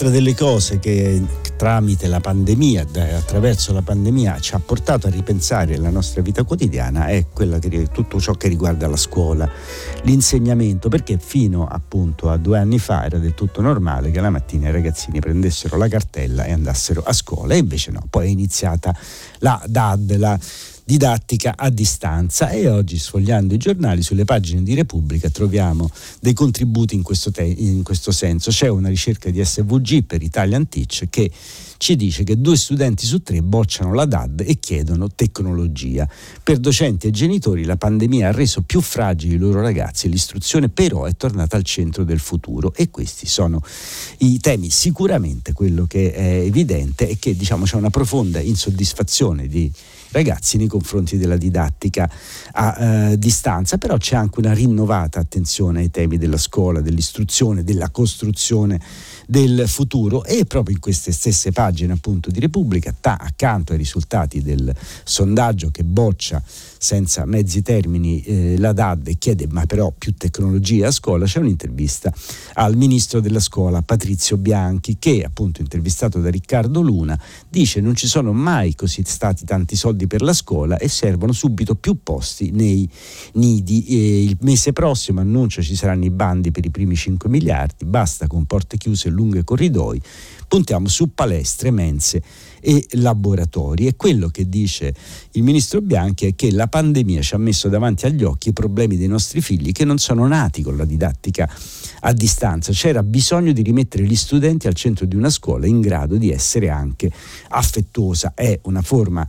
Un'altra 0.05 0.21
delle 0.21 0.35
cose 0.35 0.77
che 0.77 1.19
tramite 1.57 2.05
la 2.05 2.19
pandemia, 2.19 2.85
attraverso 3.15 3.73
la 3.73 3.81
pandemia, 3.81 4.39
ci 4.39 4.53
ha 4.53 4.59
portato 4.59 5.07
a 5.07 5.09
ripensare 5.09 5.77
la 5.77 5.89
nostra 5.89 6.21
vita 6.21 6.43
quotidiana 6.43 7.07
è 7.07 7.25
quella 7.33 7.57
che, 7.57 7.87
tutto 7.91 8.19
ciò 8.19 8.33
che 8.33 8.47
riguarda 8.47 8.87
la 8.87 8.97
scuola, 8.97 9.49
l'insegnamento, 10.03 10.89
perché 10.89 11.17
fino 11.17 11.65
appunto 11.65 12.29
a 12.29 12.37
due 12.37 12.59
anni 12.59 12.77
fa 12.77 13.03
era 13.05 13.17
del 13.17 13.33
tutto 13.33 13.61
normale 13.61 14.11
che 14.11 14.21
la 14.21 14.29
mattina 14.29 14.69
i 14.69 14.71
ragazzini 14.71 15.19
prendessero 15.19 15.75
la 15.75 15.87
cartella 15.87 16.43
e 16.43 16.51
andassero 16.51 17.01
a 17.03 17.11
scuola, 17.11 17.55
e 17.55 17.57
invece 17.57 17.89
no, 17.89 18.05
poi 18.07 18.27
è 18.27 18.29
iniziata 18.29 18.95
la 19.39 19.59
DAD, 19.65 20.17
la 20.17 20.39
didattica 20.85 21.55
a 21.57 21.71
distanza 21.71 22.49
e 22.49 22.69
oggi 22.69 22.99
sfogliando 22.99 23.55
i 23.55 23.57
giornali 23.57 24.03
sulle 24.03 24.23
pagine 24.23 24.61
di 24.61 24.75
Repubblica 24.75 25.31
troviamo 25.31 25.89
dei 26.21 26.33
contributi 26.33 26.93
in 26.93 27.01
questo, 27.01 27.31
te- 27.31 27.43
in 27.43 27.81
questo 27.81 28.11
senso. 28.11 28.51
C'è 28.51 28.67
una 28.67 28.89
ricerca 28.89 29.31
di 29.31 29.43
SVG 29.43 30.03
per 30.03 30.21
Italian 30.21 30.69
Teach 30.69 31.07
che 31.09 31.31
ci 31.77 31.95
dice 31.95 32.23
che 32.23 32.39
due 32.39 32.55
studenti 32.55 33.05
su 33.05 33.23
tre 33.23 33.41
bocciano 33.41 33.93
la 33.93 34.05
DAD 34.05 34.43
e 34.45 34.59
chiedono 34.59 35.09
tecnologia. 35.09 36.07
Per 36.43 36.59
docenti 36.59 37.07
e 37.07 37.11
genitori 37.11 37.65
la 37.65 37.77
pandemia 37.77 38.29
ha 38.29 38.31
reso 38.31 38.61
più 38.61 38.79
fragili 38.79 39.35
i 39.35 39.37
loro 39.37 39.61
ragazzi, 39.61 40.07
l'istruzione 40.07 40.69
però 40.69 41.05
è 41.05 41.15
tornata 41.15 41.57
al 41.57 41.63
centro 41.63 42.03
del 42.03 42.19
futuro 42.19 42.73
e 42.75 42.91
questi 42.91 43.25
sono 43.25 43.59
i 44.19 44.39
temi. 44.39 44.69
Sicuramente 44.69 45.51
quello 45.51 45.85
che 45.87 46.13
è 46.13 46.41
evidente 46.41 47.09
è 47.09 47.17
che 47.17 47.35
diciamo, 47.35 47.65
c'è 47.65 47.75
una 47.75 47.89
profonda 47.89 48.39
insoddisfazione 48.39 49.47
di 49.47 49.71
ragazzi 50.15 50.55
nei 50.55 50.67
confronti 50.67 51.17
della 51.17 51.35
didattica 51.35 52.09
a 52.53 52.77
eh, 53.11 53.19
distanza, 53.19 53.77
però 53.77 53.97
c'è 53.97 54.15
anche 54.15 54.39
una 54.39 54.53
rinnovata 54.53 55.19
attenzione 55.19 55.81
ai 55.81 55.91
temi 55.91 56.17
della 56.17 56.37
scuola, 56.37 56.79
dell'istruzione, 56.79 57.65
della 57.65 57.89
costruzione 57.89 58.79
del 59.27 59.65
futuro. 59.67 60.23
E 60.23 60.45
proprio 60.45 60.73
in 60.73 60.81
queste 60.81 61.11
stesse 61.11 61.51
pagine 61.51 61.91
appunto 61.91 62.31
di 62.31 62.39
Repubblica, 62.39 62.95
ta, 62.97 63.17
accanto 63.19 63.73
ai 63.73 63.77
risultati 63.77 64.41
del 64.41 64.73
sondaggio 65.03 65.69
che 65.69 65.83
boccia 65.83 66.41
senza 66.85 67.25
mezzi 67.25 67.63
termini 67.63 68.21
eh, 68.21 68.59
la 68.59 68.71
DAD 68.71 69.17
chiede 69.17 69.47
ma 69.49 69.65
però 69.65 69.91
più 69.91 70.13
tecnologia 70.13 70.89
a 70.89 70.91
scuola, 70.91 71.25
c'è 71.25 71.39
un'intervista 71.39 72.13
al 72.53 72.75
ministro 72.75 73.21
della 73.21 73.39
scuola 73.39 73.81
Patrizio 73.81 74.37
Bianchi 74.37 74.97
che 74.99 75.23
appunto 75.23 75.61
intervistato 75.61 76.19
da 76.19 76.29
Riccardo 76.29 76.81
Luna 76.81 77.19
dice 77.49 77.81
non 77.81 77.95
ci 77.95 78.05
sono 78.05 78.33
mai 78.33 78.75
così 78.75 79.01
stati 79.03 79.45
tanti 79.45 79.75
soldi 79.75 80.05
per 80.05 80.21
la 80.21 80.33
scuola 80.33 80.77
e 80.77 80.87
servono 80.87 81.31
subito 81.31 81.73
più 81.73 82.03
posti 82.03 82.51
nei 82.51 82.87
nidi. 83.33 83.85
E 83.87 84.23
il 84.23 84.37
mese 84.41 84.71
prossimo 84.71 85.21
annuncia 85.21 85.63
ci 85.63 85.75
saranno 85.75 86.05
i 86.05 86.11
bandi 86.11 86.51
per 86.51 86.65
i 86.65 86.69
primi 86.69 86.95
5 86.95 87.27
miliardi, 87.27 87.85
basta 87.85 88.27
con 88.27 88.45
porte 88.45 88.77
chiuse 88.77 89.07
e 89.07 89.11
lunghe 89.11 89.43
corridoi, 89.43 89.99
puntiamo 90.47 90.87
su 90.87 91.13
palestre, 91.13 91.71
mense 91.71 92.21
e 92.59 92.85
laboratori. 92.91 93.87
E 93.87 93.95
quello 93.95 94.29
che 94.29 94.49
dice 94.49 94.93
il 95.31 95.43
ministro 95.43 95.81
Bianchi 95.81 96.27
è 96.27 96.35
che 96.35 96.51
la 96.51 96.67
pandemia 96.67 97.21
ci 97.21 97.35
ha 97.35 97.37
messo 97.37 97.69
davanti 97.69 98.05
agli 98.05 98.23
occhi 98.23 98.49
i 98.49 98.53
problemi 98.53 98.97
dei 98.97 99.07
nostri 99.07 99.41
figli 99.41 99.71
che 99.71 99.85
non 99.85 99.97
sono 99.97 100.27
nati 100.27 100.61
con 100.61 100.75
la 100.75 100.85
didattica 100.85 101.49
a 102.07 102.13
distanza. 102.13 102.71
C'era 102.71 103.01
bisogno 103.03 103.51
di 103.51 103.61
rimettere 103.61 104.03
gli 104.03 104.15
studenti 104.15 104.67
al 104.67 104.75
centro 104.75 105.05
di 105.05 105.15
una 105.15 105.29
scuola 105.29 105.65
in 105.65 105.81
grado 105.81 106.17
di 106.17 106.31
essere 106.31 106.69
anche 106.69 107.11
affettuosa. 107.49 108.33
È 108.35 108.59
una 108.63 108.81
forma 108.81 109.27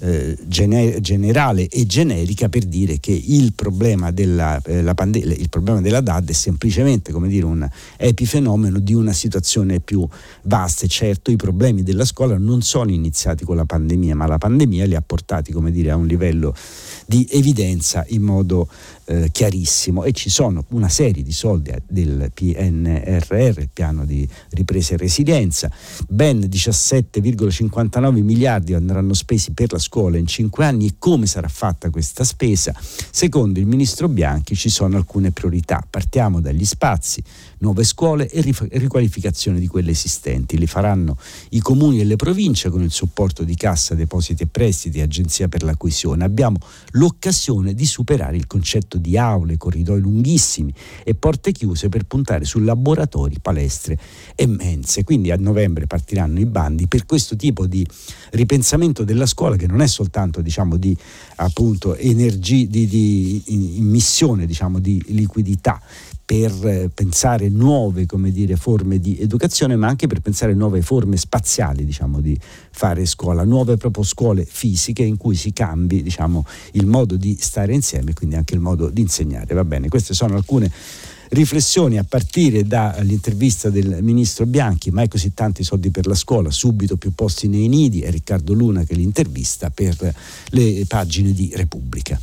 eh, 0.00 0.36
gener- 0.46 1.00
generale 1.00 1.68
e 1.68 1.86
generica 1.86 2.48
per 2.48 2.64
dire 2.64 3.00
che 3.00 3.12
il 3.12 3.54
problema 3.54 4.10
della, 4.10 4.60
eh, 4.62 4.92
pande- 4.94 5.18
il 5.18 5.48
problema 5.48 5.80
della 5.80 6.00
DAD 6.00 6.28
è 6.28 6.32
semplicemente 6.32 7.12
come 7.12 7.28
dire, 7.28 7.46
un 7.46 7.66
epifenomeno 7.96 8.78
di 8.78 8.92
una 8.92 9.12
situazione 9.12 9.80
più 9.80 10.06
vasta. 10.42 10.84
E 10.84 10.88
certo 10.88 11.30
i 11.30 11.36
problemi 11.36 11.82
della 11.82 12.04
scuola 12.04 12.36
non 12.36 12.60
sono 12.60 12.90
iniziati 12.90 13.44
con 13.44 13.56
la 13.56 13.64
pandemia, 13.64 14.14
ma 14.14 14.26
la 14.26 14.38
pandemia 14.38 14.84
li 14.84 14.94
ha 14.94 15.02
portati 15.04 15.50
come 15.52 15.70
dire, 15.70 15.90
a 15.90 15.96
un 15.96 16.06
livello 16.06 16.54
di 17.06 17.26
evidenza 17.30 18.04
in 18.08 18.22
modo 18.22 18.68
eh, 19.06 19.30
chiarissimo 19.32 20.04
e 20.04 20.12
ci 20.12 20.28
sono 20.28 20.64
una 20.68 20.90
serie 20.90 21.22
di 21.22 21.32
soldi 21.32 21.72
del 21.86 22.17
PNRR, 22.32 23.58
il 23.58 23.70
piano 23.72 24.04
di 24.04 24.28
ripresa 24.50 24.94
e 24.94 24.96
resilienza, 24.96 25.70
ben 26.08 26.40
17,59 26.40 28.22
miliardi 28.22 28.74
andranno 28.74 29.14
spesi 29.14 29.52
per 29.52 29.72
la 29.72 29.78
scuola 29.78 30.16
in 30.18 30.26
cinque 30.26 30.64
anni. 30.64 30.86
E 30.86 30.94
come 30.98 31.26
sarà 31.26 31.48
fatta 31.48 31.90
questa 31.90 32.24
spesa? 32.24 32.74
Secondo 32.78 33.58
il 33.58 33.66
ministro 33.66 34.08
Bianchi 34.08 34.54
ci 34.54 34.68
sono 34.68 34.96
alcune 34.96 35.30
priorità, 35.30 35.84
partiamo 35.88 36.40
dagli 36.40 36.64
spazi, 36.64 37.22
nuove 37.58 37.84
scuole 37.84 38.28
e 38.30 38.42
riqualificazione 38.72 39.58
di 39.58 39.66
quelle 39.66 39.90
esistenti, 39.90 40.58
le 40.58 40.66
faranno 40.66 41.16
i 41.50 41.60
comuni 41.60 42.00
e 42.00 42.04
le 42.04 42.16
province 42.16 42.70
con 42.70 42.82
il 42.82 42.90
supporto 42.90 43.44
di 43.44 43.54
Cassa 43.54 43.94
Depositi 43.94 44.44
e 44.44 44.46
Prestiti 44.46 45.00
Agenzia 45.00 45.48
per 45.48 45.62
la 45.62 45.76
Coesione. 45.76 46.24
Abbiamo 46.24 46.58
l'occasione 46.92 47.74
di 47.74 47.86
superare 47.86 48.36
il 48.36 48.46
concetto 48.46 48.98
di 48.98 49.16
aule, 49.16 49.56
corridoi 49.56 50.00
lunghissimi 50.00 50.72
e 51.04 51.14
porte 51.14 51.52
chiuse 51.52 51.88
per 51.88 52.04
puntare 52.04 52.44
su 52.44 52.60
laboratori, 52.60 53.38
palestre 53.40 53.98
e 54.34 54.46
mense. 54.46 55.04
Quindi 55.04 55.30
a 55.30 55.36
novembre 55.36 55.86
partiranno 55.86 56.38
i 56.38 56.46
bandi 56.46 56.86
per 56.86 57.06
questo 57.06 57.36
tipo 57.36 57.66
di 57.66 57.86
ripensamento 58.30 59.04
della 59.04 59.26
scuola 59.26 59.56
che 59.56 59.66
non 59.66 59.80
è 59.80 59.86
soltanto 59.86 60.40
diciamo, 60.40 60.76
di 60.76 60.96
appunto, 61.36 61.96
energia, 61.96 62.66
di, 62.66 62.86
di 62.86 63.42
immissione 63.78 64.46
diciamo, 64.46 64.78
di 64.78 65.02
liquidità 65.08 65.80
per 66.28 66.90
pensare 66.92 67.48
nuove 67.48 68.04
dire, 68.30 68.56
forme 68.56 69.00
di 69.00 69.16
educazione, 69.18 69.76
ma 69.76 69.86
anche 69.86 70.06
per 70.06 70.20
pensare 70.20 70.52
nuove 70.52 70.82
forme 70.82 71.16
spaziali 71.16 71.86
diciamo, 71.86 72.20
di 72.20 72.38
fare 72.70 73.06
scuola, 73.06 73.44
nuove 73.44 73.78
proprio 73.78 74.04
scuole 74.04 74.44
fisiche 74.44 75.02
in 75.02 75.16
cui 75.16 75.34
si 75.34 75.54
cambi 75.54 76.02
diciamo, 76.02 76.44
il 76.72 76.84
modo 76.84 77.16
di 77.16 77.34
stare 77.40 77.72
insieme 77.72 78.10
e 78.10 78.12
quindi 78.12 78.36
anche 78.36 78.52
il 78.52 78.60
modo 78.60 78.90
di 78.90 79.00
insegnare. 79.00 79.54
Va 79.54 79.64
bene, 79.64 79.88
queste 79.88 80.12
sono 80.12 80.36
alcune 80.36 80.70
riflessioni 81.30 81.96
a 81.96 82.04
partire 82.04 82.62
dall'intervista 82.62 83.70
del 83.70 84.00
ministro 84.02 84.44
Bianchi, 84.44 84.90
mai 84.90 85.08
così 85.08 85.32
tanti 85.32 85.64
soldi 85.64 85.90
per 85.90 86.06
la 86.06 86.14
scuola, 86.14 86.50
subito 86.50 86.98
più 86.98 87.14
posti 87.14 87.48
nei 87.48 87.68
nidi, 87.68 88.02
e 88.02 88.10
Riccardo 88.10 88.52
Luna 88.52 88.84
che 88.84 88.92
l'intervista 88.92 89.70
per 89.70 90.14
le 90.50 90.84
pagine 90.86 91.32
di 91.32 91.50
Repubblica. 91.54 92.20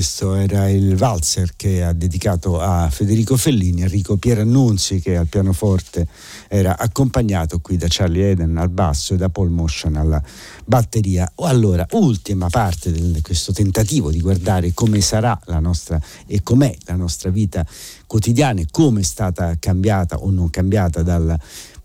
Questo 0.00 0.34
era 0.34 0.66
il 0.70 0.96
valzer 0.96 1.52
che 1.56 1.84
ha 1.84 1.92
dedicato 1.92 2.58
a 2.58 2.88
Federico 2.88 3.36
Fellini, 3.36 3.82
Enrico 3.82 4.16
Pierannunzi 4.16 4.98
che 4.98 5.14
al 5.14 5.26
pianoforte 5.26 6.08
era 6.48 6.78
accompagnato 6.78 7.58
qui 7.58 7.76
da 7.76 7.84
Charlie 7.86 8.30
Eden 8.30 8.56
al 8.56 8.70
basso 8.70 9.12
e 9.12 9.18
da 9.18 9.28
Paul 9.28 9.50
Motion 9.50 9.96
alla 9.96 10.22
batteria. 10.64 11.30
Allora, 11.34 11.86
ultima 11.90 12.48
parte 12.48 12.90
di 12.90 13.20
questo 13.20 13.52
tentativo 13.52 14.10
di 14.10 14.22
guardare 14.22 14.72
come 14.72 15.02
sarà 15.02 15.38
la 15.44 15.58
nostra 15.58 16.00
e 16.26 16.42
com'è 16.42 16.74
la 16.86 16.94
nostra 16.94 17.28
vita 17.28 17.62
quotidiana 18.06 18.60
e 18.60 18.68
come 18.70 19.00
è 19.00 19.04
stata 19.04 19.54
cambiata 19.58 20.16
o 20.16 20.30
non 20.30 20.48
cambiata 20.48 21.02
dalla 21.02 21.38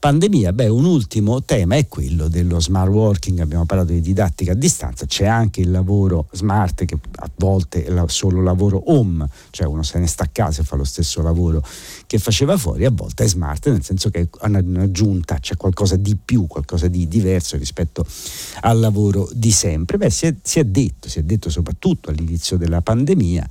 pandemia. 0.05 0.53
Beh, 0.53 0.67
un 0.67 0.85
ultimo 0.85 1.41
tema 1.41 1.77
è 1.77 1.87
quello 1.87 2.27
dello 2.27 2.59
smart 2.59 2.91
working, 2.91 3.39
abbiamo 3.39 3.65
parlato 3.65 3.91
di 3.91 4.01
didattica 4.01 4.51
a 4.51 4.55
distanza, 4.55 5.07
c'è 5.07 5.25
anche 5.25 5.61
il 5.61 5.71
lavoro 5.71 6.27
smart 6.33 6.85
che 6.85 6.95
a 7.15 7.29
volte 7.37 7.85
è 7.85 8.03
solo 8.05 8.43
lavoro 8.43 8.83
home, 8.93 9.27
cioè 9.49 9.65
uno 9.65 9.81
se 9.81 9.97
ne 9.97 10.05
sta 10.05 10.25
a 10.25 10.29
casa 10.31 10.61
e 10.61 10.63
fa 10.63 10.75
lo 10.75 10.83
stesso 10.83 11.23
lavoro 11.23 11.65
che 12.05 12.19
faceva 12.19 12.55
fuori, 12.55 12.85
a 12.85 12.91
volte 12.91 13.23
è 13.23 13.27
smart, 13.27 13.67
nel 13.69 13.83
senso 13.83 14.11
che 14.11 14.29
hanno 14.41 14.59
aggiunta, 14.79 15.39
c'è 15.39 15.57
qualcosa 15.57 15.95
di 15.95 16.15
più, 16.15 16.45
qualcosa 16.45 16.87
di 16.87 17.07
diverso 17.07 17.57
rispetto 17.57 18.05
al 18.59 18.79
lavoro 18.79 19.27
di 19.33 19.49
sempre. 19.49 19.97
Beh, 19.97 20.11
si 20.11 20.27
è, 20.27 20.35
si 20.39 20.59
è 20.59 20.65
detto, 20.65 21.09
si 21.09 21.17
è 21.17 21.23
detto 21.23 21.49
soprattutto 21.49 22.11
all'inizio 22.11 22.57
della 22.57 22.81
pandemia 22.81 23.47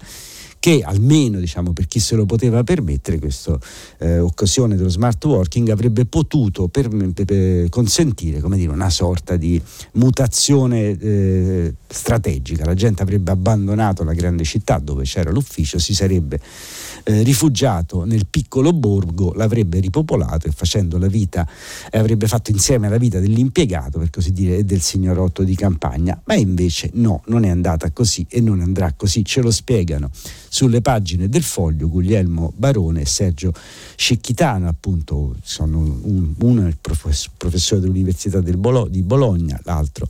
che 0.64 0.81
almeno 0.83 1.40
diciamo, 1.40 1.74
per 1.74 1.87
chi 1.87 2.00
se 2.00 2.14
lo 2.14 2.24
poteva 2.24 2.64
permettere 2.64 3.18
questa 3.18 3.59
eh, 3.98 4.18
occasione 4.18 4.77
dello 4.77 4.88
smart 4.88 5.22
working 5.27 5.68
avrebbe 5.68 6.07
potuto 6.07 6.68
per, 6.68 6.88
per 6.88 7.68
consentire 7.68 8.40
dire, 8.40 8.72
una 8.72 8.88
sorta 8.88 9.37
di 9.37 9.61
mutazione 9.92 10.98
eh, 10.98 11.74
strategica. 11.87 12.64
La 12.64 12.72
gente 12.72 13.03
avrebbe 13.03 13.31
abbandonato 13.31 14.05
la 14.05 14.14
grande 14.14 14.44
città 14.44 14.79
dove 14.79 15.05
c'era 15.05 15.31
l'ufficio, 15.31 15.79
si 15.79 15.92
sarebbe 15.92 16.40
eh, 17.03 17.22
rifugiato 17.22 18.05
nel 18.05 18.27
piccolo 18.27 18.72
borgo, 18.72 19.35
l'avrebbe 19.35 19.81
ripopolato 19.81 20.48
e 20.48 20.50
facendo 20.50 20.96
la 20.96 21.09
vita, 21.09 21.46
eh, 21.90 21.98
avrebbe 21.98 22.27
fatto 22.27 22.50
insieme 22.50 22.87
alla 22.87 22.96
vita 22.96 23.20
dell'impiegato, 23.20 23.98
per 23.98 24.09
così 24.09 24.33
dire, 24.33 24.57
e 24.57 24.64
del 24.64 24.81
signorotto 24.81 25.42
di 25.42 25.55
campagna. 25.55 26.18
Ma 26.24 26.37
invece 26.37 26.88
no, 26.94 27.20
non 27.27 27.44
è 27.44 27.50
andata 27.50 27.90
così 27.90 28.24
e 28.31 28.40
non 28.40 28.62
andrà 28.62 28.94
così. 28.96 29.22
Ce 29.27 29.42
lo 29.42 29.50
spiegano 29.50 30.11
sulle 30.54 30.80
pagine 30.80 31.28
del 31.28 31.42
foglio 31.42 31.88
Guglielmo 31.88 32.52
Barone 32.54 33.00
e 33.00 33.06
Sergio 33.06 33.52
Cecchitano, 33.96 34.68
appunto, 34.68 35.34
sono 35.42 35.80
un, 35.80 36.32
uno 36.38 36.64
è 36.64 36.68
il 36.68 36.78
professore 36.80 37.80
dell'Università 37.80 38.38
del 38.40 38.56
Bolo, 38.56 38.86
di 38.86 39.02
Bologna, 39.02 39.60
l'altro 39.64 40.06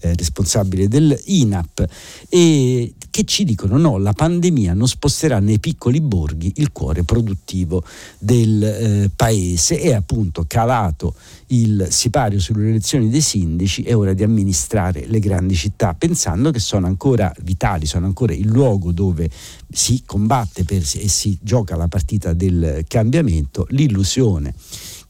eh, 0.00 0.14
responsabile 0.14 0.88
dell'INAP, 0.88 1.86
e 2.30 2.94
che 3.12 3.24
ci 3.24 3.44
dicono 3.44 3.76
no, 3.76 3.98
la 3.98 4.14
pandemia 4.14 4.72
non 4.72 4.88
sposterà 4.88 5.38
nei 5.38 5.60
piccoli 5.60 6.00
borghi 6.00 6.54
il 6.56 6.72
cuore 6.72 7.02
produttivo 7.04 7.84
del 8.18 8.64
eh, 8.64 9.10
paese. 9.14 9.78
È 9.78 9.92
appunto 9.92 10.46
calato 10.48 11.14
il 11.48 11.88
sipario 11.90 12.40
sulle 12.40 12.70
elezioni 12.70 13.10
dei 13.10 13.20
sindaci, 13.20 13.82
è 13.82 13.94
ora 13.94 14.14
di 14.14 14.22
amministrare 14.22 15.04
le 15.06 15.18
grandi 15.18 15.54
città, 15.54 15.92
pensando 15.92 16.50
che 16.50 16.58
sono 16.58 16.86
ancora 16.86 17.30
vitali, 17.42 17.84
sono 17.84 18.06
ancora 18.06 18.32
il 18.32 18.46
luogo 18.46 18.92
dove 18.92 19.28
si 19.70 20.02
combatte 20.06 20.64
per, 20.64 20.78
e 20.78 21.08
si 21.08 21.38
gioca 21.42 21.76
la 21.76 21.88
partita 21.88 22.32
del 22.32 22.82
cambiamento, 22.88 23.66
l'illusione 23.68 24.54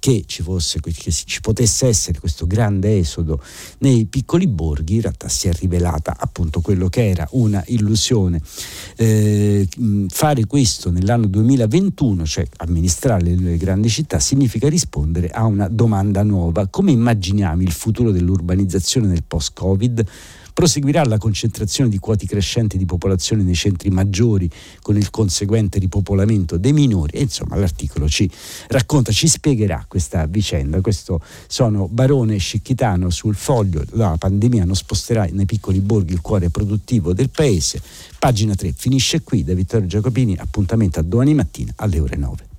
che 0.03 0.25
ci, 0.27 0.43
fosse, 0.43 0.81
che 0.81 0.93
ci 0.93 1.41
potesse 1.41 1.87
essere 1.87 2.19
questo 2.19 2.45
grande 2.45 2.99
esodo 2.99 3.41
nei 3.79 4.07
piccoli 4.07 4.49
borghi, 4.49 4.97
in 4.97 5.03
realtà 5.03 5.29
si 5.29 5.47
è 5.47 5.53
rivelata 5.53 6.17
appunto 6.19 6.61
quello 6.61 6.89
che 6.89 7.09
era 7.09 7.25
una 7.31 7.63
illusione. 7.69 8.41
Eh, 8.97 9.69
fare 10.09 10.47
questo 10.47 10.91
nell'anno 10.91 11.29
2021, 11.29 12.27
cioè 12.27 12.45
amministrare 12.57 13.37
le 13.37 13.57
grandi 13.57 13.89
città, 13.89 14.19
significa 14.19 14.69
rispondere 14.69 15.29
a 15.29 15.45
una 15.45 15.69
domanda 15.69 16.25
nuova. 16.25 16.67
Come 16.67 16.91
immaginiamo 16.91 17.63
il 17.63 17.71
futuro 17.71 18.11
dell'urbanizzazione 18.11 19.07
nel 19.07 19.23
post-Covid? 19.23 20.05
Proseguirà 20.53 21.05
la 21.05 21.19
concentrazione 21.19 21.89
di 21.89 21.99
quoti 21.99 22.27
crescenti 22.27 22.77
di 22.77 22.85
popolazione 22.85 23.43
nei 23.43 23.55
centri 23.55 23.91
maggiori 23.91 24.51
con 24.81 24.97
il 24.97 25.11
conseguente 25.11 25.79
ripopolamento 25.79 26.57
dei 26.57 26.73
minori 26.73 27.17
e 27.17 27.23
insomma 27.23 27.57
l'articolo 27.57 28.09
ci 28.09 28.31
racconta, 28.69 29.13
ci 29.13 29.29
spiegherà 29.29 29.85
questa 29.89 30.27
vicenda. 30.27 30.81
Questo 30.81 31.21
sono 31.47 31.89
Barone 31.89 32.35
e 32.35 32.39
Scicchitano 32.39 33.11
sul 33.11 33.35
foglio, 33.35 33.83
la 33.93 34.17
pandemia 34.19 34.65
non 34.65 34.77
sposterà 34.77 35.27
nei 35.31 35.47
piccoli 35.47 35.81
borghi 35.81 36.13
il 36.13 36.21
cuore 36.21 36.51
produttivo 36.51 37.13
del 37.13 37.31
paese. 37.31 37.81
Pagina 38.19 38.55
3 38.55 38.73
finisce 38.77 39.23
qui 39.23 39.45
da 39.45 39.55
Vittorio 39.55 39.87
Giacopini, 39.87 40.37
appuntamento 40.39 41.01
a 41.01 41.03
domani 41.03 41.35
mattina 41.35 41.73
alle 41.77 41.99
ore 41.99 42.17
9. 42.17 42.52